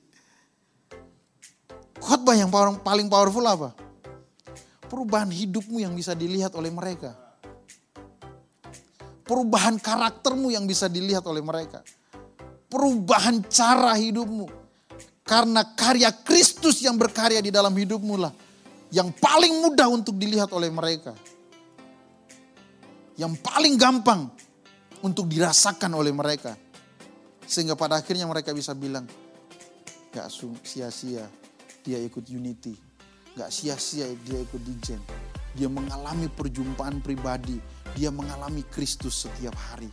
Khotbah 2.02 2.36
yang 2.36 2.50
paling 2.82 3.06
powerful 3.08 3.46
apa? 3.46 3.72
Perubahan 4.90 5.30
hidupmu 5.30 5.80
yang 5.80 5.94
bisa 5.94 6.12
dilihat 6.12 6.52
oleh 6.58 6.68
mereka 6.68 7.24
perubahan 9.24 9.80
karaktermu 9.80 10.52
yang 10.52 10.68
bisa 10.68 10.86
dilihat 10.86 11.24
oleh 11.24 11.40
mereka. 11.40 11.80
Perubahan 12.68 13.40
cara 13.48 13.96
hidupmu. 13.96 14.46
Karena 15.24 15.64
karya 15.72 16.12
Kristus 16.12 16.84
yang 16.84 17.00
berkarya 17.00 17.40
di 17.40 17.48
dalam 17.48 17.72
hidupmu 17.72 18.14
lah. 18.20 18.32
Yang 18.92 19.16
paling 19.18 19.64
mudah 19.64 19.88
untuk 19.88 20.20
dilihat 20.20 20.52
oleh 20.52 20.68
mereka. 20.68 21.16
Yang 23.16 23.40
paling 23.40 23.74
gampang 23.80 24.28
untuk 25.04 25.28
dirasakan 25.28 25.92
oleh 25.92 26.10
mereka. 26.16 26.56
Sehingga 27.44 27.76
pada 27.76 28.00
akhirnya 28.00 28.24
mereka 28.24 28.56
bisa 28.56 28.72
bilang, 28.72 29.04
gak 30.08 30.32
sia-sia 30.64 31.28
dia 31.84 32.00
ikut 32.00 32.24
Unity. 32.24 32.72
Gak 33.36 33.52
sia-sia 33.52 34.08
dia 34.24 34.40
ikut 34.40 34.62
Dijen. 34.64 34.98
Dia 35.52 35.68
mengalami 35.68 36.32
perjumpaan 36.32 37.04
pribadi 37.04 37.60
dia 37.94 38.10
mengalami 38.10 38.66
Kristus 38.74 39.26
setiap 39.26 39.54
hari. 39.54 39.88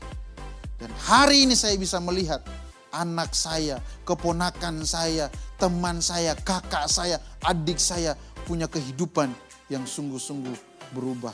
Dan 0.82 0.90
hari 1.06 1.46
ini 1.46 1.54
saya 1.54 1.78
bisa 1.78 2.02
melihat 2.02 2.42
anak 2.90 3.32
saya, 3.38 3.78
keponakan 4.04 4.82
saya, 4.82 5.30
teman 5.62 6.02
saya, 6.02 6.34
kakak 6.42 6.90
saya, 6.90 7.22
adik 7.46 7.78
saya 7.78 8.18
punya 8.50 8.66
kehidupan 8.66 9.30
yang 9.70 9.86
sungguh-sungguh 9.86 10.58
berubah. 10.98 11.32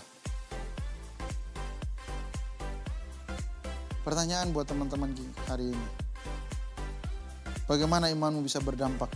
Pertanyaan 4.08 4.56
buat 4.56 4.64
teman-teman 4.64 5.12
hari 5.52 5.76
ini. 5.76 5.88
Bagaimana 7.68 8.08
imanmu 8.08 8.40
bisa 8.40 8.64
berdampak 8.64 9.12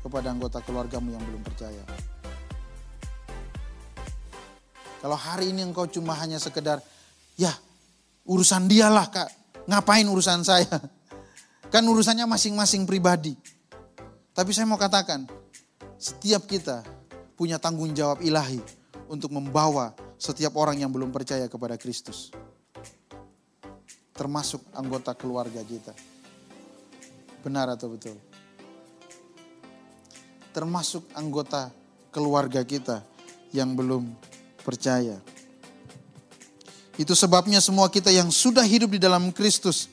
kepada 0.00 0.32
anggota 0.32 0.64
keluargamu 0.64 1.12
yang 1.12 1.20
belum 1.20 1.44
percaya? 1.44 1.84
Kalau 5.04 5.20
hari 5.20 5.52
ini 5.52 5.60
engkau 5.68 5.84
cuma 5.84 6.16
hanya 6.16 6.40
sekedar, 6.40 6.80
ya 7.36 7.52
urusan 8.24 8.72
dialah 8.72 9.12
kak, 9.12 9.28
ngapain 9.68 10.08
urusan 10.08 10.40
saya? 10.40 10.80
Kan 11.68 11.84
urusannya 11.84 12.24
masing-masing 12.24 12.88
pribadi. 12.88 13.36
Tapi 14.32 14.48
saya 14.56 14.64
mau 14.64 14.80
katakan, 14.80 15.28
setiap 16.00 16.48
kita 16.48 16.80
punya 17.36 17.60
tanggung 17.60 17.92
jawab 17.92 18.24
ilahi 18.24 18.64
untuk 19.12 19.28
membawa 19.28 19.92
setiap 20.16 20.56
orang 20.56 20.80
yang 20.80 20.88
belum 20.88 21.12
percaya 21.12 21.52
kepada 21.52 21.76
Kristus. 21.76 22.32
Termasuk 24.12 24.60
anggota 24.76 25.16
keluarga 25.16 25.64
kita. 25.64 25.96
Benar 27.42 27.74
atau 27.74 27.90
betul? 27.90 28.16
Termasuk 30.52 31.08
anggota 31.16 31.72
keluarga 32.12 32.60
kita 32.60 33.00
yang 33.56 33.72
belum 33.72 34.12
percaya. 34.60 35.16
Itu 37.00 37.16
sebabnya 37.16 37.58
semua 37.64 37.88
kita 37.88 38.12
yang 38.12 38.28
sudah 38.28 38.62
hidup 38.68 38.92
di 38.92 39.00
dalam 39.00 39.32
Kristus, 39.32 39.88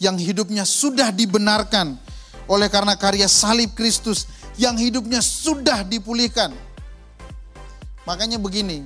yang 0.00 0.16
hidupnya 0.16 0.64
sudah 0.64 1.12
dibenarkan 1.12 2.00
oleh 2.48 2.72
karena 2.72 2.96
karya 2.96 3.28
salib 3.28 3.76
Kristus, 3.76 4.24
yang 4.56 4.80
hidupnya 4.80 5.20
sudah 5.20 5.84
dipulihkan. 5.84 6.56
Makanya 8.08 8.40
begini, 8.40 8.82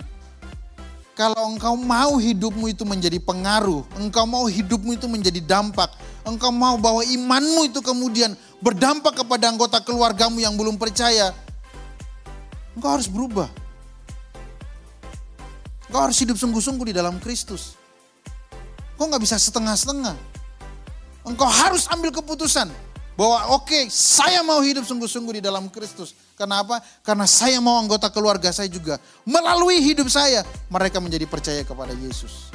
kalau 1.17 1.49
engkau 1.49 1.73
mau 1.81 2.21
hidupmu 2.21 2.69
itu 2.69 2.85
menjadi 2.85 3.17
pengaruh, 3.17 3.89
engkau 3.97 4.29
mau 4.29 4.45
hidupmu 4.45 5.01
itu 5.01 5.09
menjadi 5.09 5.41
dampak, 5.41 5.89
engkau 6.29 6.53
mau 6.53 6.77
bahwa 6.77 7.01
imanmu 7.01 7.73
itu 7.73 7.81
kemudian 7.81 8.37
berdampak 8.61 9.25
kepada 9.25 9.49
anggota 9.49 9.81
keluargamu 9.81 10.45
yang 10.45 10.53
belum 10.61 10.77
percaya, 10.77 11.33
engkau 12.77 13.01
harus 13.01 13.09
berubah. 13.09 13.49
Kau 15.89 16.05
harus 16.05 16.21
hidup 16.21 16.37
sungguh-sungguh 16.37 16.93
di 16.93 16.95
dalam 16.95 17.17
Kristus. 17.17 17.81
Kau 19.01 19.09
nggak 19.09 19.25
bisa 19.25 19.41
setengah-setengah. 19.41 20.13
Engkau 21.25 21.49
harus 21.49 21.89
ambil 21.97 22.13
keputusan 22.13 22.69
bahwa 23.17 23.57
oke 23.57 23.73
okay, 23.73 23.83
saya 23.89 24.45
mau 24.45 24.61
hidup 24.61 24.85
sungguh-sungguh 24.85 25.41
di 25.41 25.43
dalam 25.43 25.73
Kristus. 25.73 26.13
Kenapa? 26.37 26.85
Karena 27.01 27.25
saya 27.25 27.57
mau 27.65 27.81
anggota 27.81 28.13
keluarga 28.13 28.53
saya 28.53 28.69
juga 28.69 29.01
melalui 29.25 29.81
hidup 29.81 30.13
saya 30.13 30.45
mereka 30.69 31.01
menjadi 31.01 31.25
percaya 31.25 31.65
kepada 31.65 31.97
Yesus. 31.97 32.53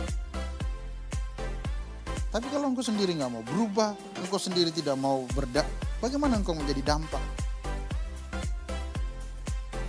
Tapi 2.31 2.47
kalau 2.47 2.71
engkau 2.71 2.85
sendiri 2.85 3.11
nggak 3.17 3.27
mau 3.27 3.43
berubah, 3.43 3.91
engkau 4.21 4.39
sendiri 4.39 4.71
tidak 4.71 4.95
mau 4.95 5.25
berdak, 5.35 5.67
bagaimana 5.99 6.39
engkau 6.39 6.55
menjadi 6.55 6.95
dampak? 6.95 7.19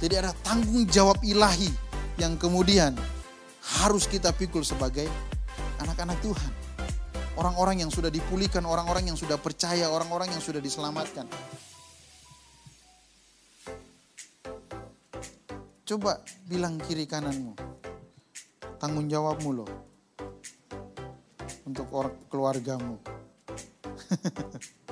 Jadi 0.03 0.15
ada 0.19 0.35
tanggung 0.43 0.83
jawab 0.91 1.23
ilahi 1.23 1.71
yang 2.19 2.35
kemudian 2.35 2.99
harus 3.79 4.11
kita 4.11 4.35
pikul 4.35 4.67
sebagai 4.67 5.07
anak-anak 5.79 6.19
Tuhan. 6.19 6.53
Orang-orang 7.39 7.87
yang 7.87 7.91
sudah 7.95 8.11
dipulihkan, 8.11 8.67
orang-orang 8.67 9.15
yang 9.15 9.19
sudah 9.21 9.39
percaya, 9.39 9.87
orang-orang 9.87 10.35
yang 10.35 10.43
sudah 10.43 10.59
diselamatkan. 10.59 11.31
Coba 15.83 16.23
bilang 16.47 16.79
kiri 16.79 17.11
kananmu. 17.11 17.59
Tanggung 18.79 19.11
jawabmu 19.11 19.51
loh. 19.51 19.71
Untuk 21.67 21.91
orang 21.91 22.15
keluargamu. 22.31 23.03